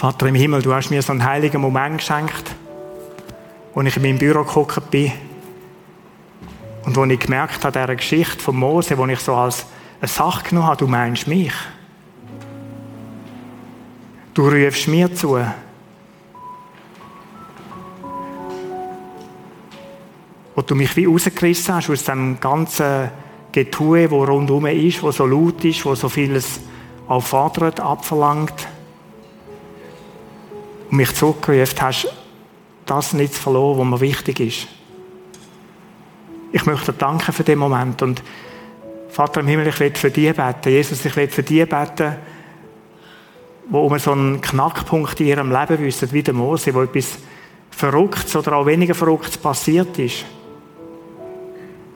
Vater 0.00 0.28
im 0.28 0.34
Himmel, 0.34 0.62
du 0.62 0.72
hast 0.72 0.88
mir 0.88 1.02
so 1.02 1.12
einen 1.12 1.26
heiligen 1.26 1.60
Moment 1.60 1.98
geschenkt, 1.98 2.54
wo 3.74 3.82
ich 3.82 3.94
in 3.98 4.02
meinem 4.02 4.16
Büro 4.16 4.44
geguckt 4.44 4.90
bin 4.90 5.12
und 6.86 6.96
wo 6.96 7.04
ich 7.04 7.20
gemerkt 7.20 7.62
habe, 7.62 7.78
dieser 7.78 7.96
Geschichte 7.96 8.38
von 8.38 8.56
Mose, 8.56 8.96
wo 8.96 9.04
ich 9.04 9.20
so 9.20 9.34
als 9.34 9.66
eine 10.00 10.08
Sache 10.08 10.48
genommen 10.48 10.68
habe, 10.68 10.78
du 10.78 10.86
meinst 10.86 11.26
mich. 11.26 11.52
Du 14.32 14.48
rufst 14.48 14.88
mir 14.88 15.14
zu. 15.14 15.38
Wo 20.54 20.62
du 20.62 20.74
mich 20.76 20.96
wie 20.96 21.04
rausgerissen 21.04 21.74
hast 21.74 21.90
aus 21.90 22.04
dem 22.04 22.40
ganzen 22.40 23.10
Getue, 23.52 24.10
wo 24.10 24.24
rundherum 24.24 24.64
ist, 24.64 25.02
wo 25.02 25.10
so 25.10 25.26
laut 25.26 25.62
ist, 25.62 25.84
wo 25.84 25.94
so 25.94 26.08
vieles 26.08 26.58
auffordert, 27.06 27.80
abverlangt 27.80 28.66
und 30.90 30.96
mich 30.96 31.14
zurückgerufen 31.14 31.80
hast, 31.80 32.08
das 32.86 33.12
nicht 33.12 33.34
zu 33.34 33.40
verloren, 33.40 33.78
was 33.78 33.86
mir 33.86 34.00
wichtig 34.00 34.40
ist. 34.40 34.66
Ich 36.52 36.66
möchte 36.66 36.92
dir 36.92 36.98
danken 36.98 37.32
für 37.32 37.44
den 37.44 37.58
Moment 37.58 38.02
und 38.02 38.22
Vater 39.08 39.40
im 39.40 39.46
Himmel, 39.46 39.68
ich 39.68 39.80
will 39.80 39.94
für 39.94 40.10
dich 40.10 40.34
beten. 40.34 40.70
Jesus, 40.70 41.04
ich 41.04 41.14
will 41.16 41.28
für 41.28 41.42
dich 41.42 41.68
beten, 41.68 42.16
wo 43.68 43.86
um 43.86 43.98
so 43.98 44.12
einen 44.12 44.40
Knackpunkt 44.40 45.20
in 45.20 45.26
ihrem 45.26 45.52
Leben 45.52 45.78
wissen, 45.80 46.10
wie 46.12 46.22
der 46.22 46.34
Mose, 46.34 46.74
wo 46.74 46.82
etwas 46.82 47.18
Verrücktes 47.70 48.34
oder 48.36 48.56
auch 48.56 48.66
weniger 48.66 48.94
Verrücktes 48.94 49.38
passiert 49.38 49.98
ist. 49.98 50.24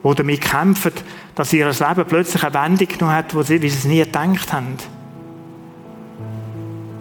Wo 0.03 0.13
damit 0.13 0.41
kämpfen, 0.41 0.93
dass 1.35 1.51
ihr 1.53 1.67
Leben 1.67 2.05
plötzlich 2.07 2.43
eine 2.43 2.53
Wendung 2.53 2.87
genommen 2.87 3.15
hat, 3.15 3.35
wie 3.35 3.43
sie 3.43 3.67
es 3.67 3.85
nie 3.85 3.99
gedacht 3.99 4.53
haben. 4.53 4.77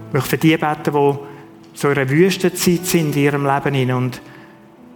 Ich 0.08 0.12
möchte 0.12 0.30
für 0.30 0.38
die 0.38 0.56
beten, 0.56 0.92
die 0.92 1.33
so 1.74 1.88
eine 1.88 2.08
Wüstenzeit 2.08 2.86
sind 2.86 3.16
in 3.16 3.22
ihrem 3.22 3.46
Leben 3.46 3.90
und 3.92 4.20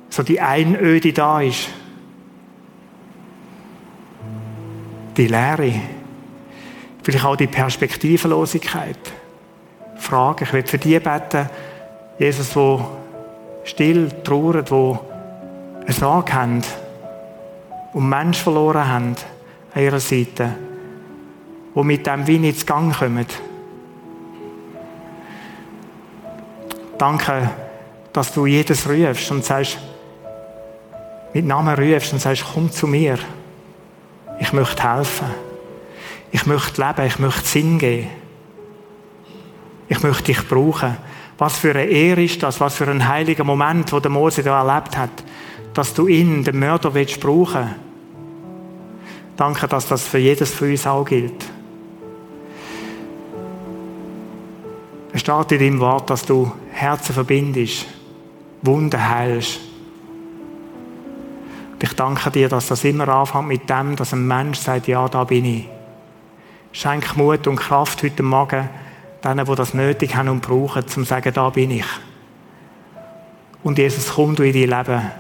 so 0.09 0.23
die 0.23 0.41
Einöde 0.41 1.12
da 1.12 1.41
ist. 1.41 1.69
Die 5.17 5.27
Leere. 5.27 5.73
Vielleicht 7.03 7.25
auch 7.25 7.37
die 7.37 7.49
Perspektivenlosigkeit. 7.49 8.99
Frage, 9.97 10.45
ich 10.45 10.53
will 10.53 10.67
für 10.67 10.79
die 10.79 10.99
beten, 11.01 11.51
Jesus, 12.19 12.55
wo 12.55 12.81
still 13.64 14.11
trauert, 14.23 14.71
wo 14.71 14.99
eine 15.85 15.93
Sorge 15.93 16.33
haben 16.33 16.62
und 17.93 18.09
Menschen 18.09 18.43
verloren 18.43 18.88
haben 18.88 19.17
an 19.75 19.83
ihrer 19.83 20.01
Seite, 20.01 20.55
wo 21.75 21.83
mit 21.83 22.07
dem 22.07 22.27
Wein 22.27 22.45
ins 22.45 22.64
Gang 22.64 22.97
kommen. 22.97 23.27
Danke, 26.99 27.51
dass 28.13 28.33
du 28.33 28.47
jedes 28.47 28.89
rufst 28.89 29.31
und 29.31 29.45
sagst, 29.45 29.79
mit 31.33 31.47
Namen 31.47 31.75
rufst 31.75 32.13
und 32.13 32.19
sagst, 32.19 32.45
komm 32.53 32.71
zu 32.71 32.87
mir. 32.87 33.19
Ich 34.41 34.53
möchte 34.53 34.83
helfen. 34.83 35.27
Ich 36.33 36.47
möchte 36.47 36.81
leben. 36.81 37.07
Ich 37.07 37.19
möchte 37.19 37.47
Sinn 37.47 37.79
geben. 37.79 38.09
Ich 39.89 40.03
möchte 40.03 40.25
dich 40.25 40.47
brauchen. 40.49 40.97
Was 41.39 41.59
für 41.59 41.71
eine 41.71 41.85
Ehre 41.85 42.25
ist 42.25 42.43
das? 42.43 42.61
Was 42.61 42.75
für 42.75 42.89
ein 42.89 43.07
heiliger 43.07 43.45
Moment, 43.45 43.93
wo 43.93 44.01
der 44.01 44.11
Mose 44.11 44.43
da 44.43 44.61
erlebt 44.61 44.97
hat, 44.97 45.11
dass 45.75 45.95
du 45.95 46.09
ihn, 46.09 46.43
den 46.43 46.59
Mörder, 46.59 46.93
willst 46.95 47.21
brauchen. 47.21 47.75
Danke, 49.37 49.69
dass 49.69 49.87
das 49.87 50.03
für 50.03 50.19
jedes 50.19 50.53
von 50.53 50.71
uns 50.71 50.87
auch 50.87 51.05
gilt. 51.05 51.58
Steht 55.29 55.53
in 55.53 55.59
deinem 55.59 55.81
Wort, 55.81 56.09
dass 56.09 56.25
du 56.25 56.51
Herzen 56.73 57.12
verbindest, 57.12 57.87
Wunden 58.62 59.09
heilst. 59.09 59.61
Und 61.73 61.83
ich 61.83 61.93
danke 61.93 62.31
dir, 62.31 62.49
dass 62.49 62.69
das 62.69 62.83
immer 62.85 63.09
anfängt 63.09 63.47
mit 63.47 63.69
dem, 63.69 63.95
dass 63.95 64.14
ein 64.14 64.27
Mensch 64.27 64.59
sagt, 64.59 64.88
ja, 64.88 65.07
da 65.07 65.25
bin 65.25 65.45
ich. 65.45 65.69
Schenk 66.73 67.17
Mut 67.17 67.47
und 67.47 67.57
Kraft 67.57 68.03
heute 68.03 68.23
Morgen 68.23 68.71
denen, 69.23 69.45
die 69.45 69.55
das 69.55 69.75
nötig 69.75 70.17
haben 70.17 70.31
und 70.31 70.41
brauchen, 70.41 70.87
zum 70.88 71.05
zu 71.05 71.09
sagen, 71.09 71.35
da 71.35 71.51
bin 71.51 71.73
ich. 71.73 71.87
Und 73.62 73.77
Jesus, 73.77 74.14
komm 74.14 74.35
du 74.35 74.45
in 74.45 74.53
dein 74.53 74.79
Leben. 74.79 75.11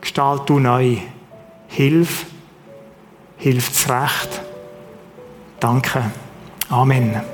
Gestalt 0.00 0.48
du 0.48 0.58
neu. 0.58 0.96
Hilf. 1.68 2.26
Hilf 3.36 3.72
zurecht. 3.72 4.40
Danke. 5.60 6.10
Amen. 6.70 7.33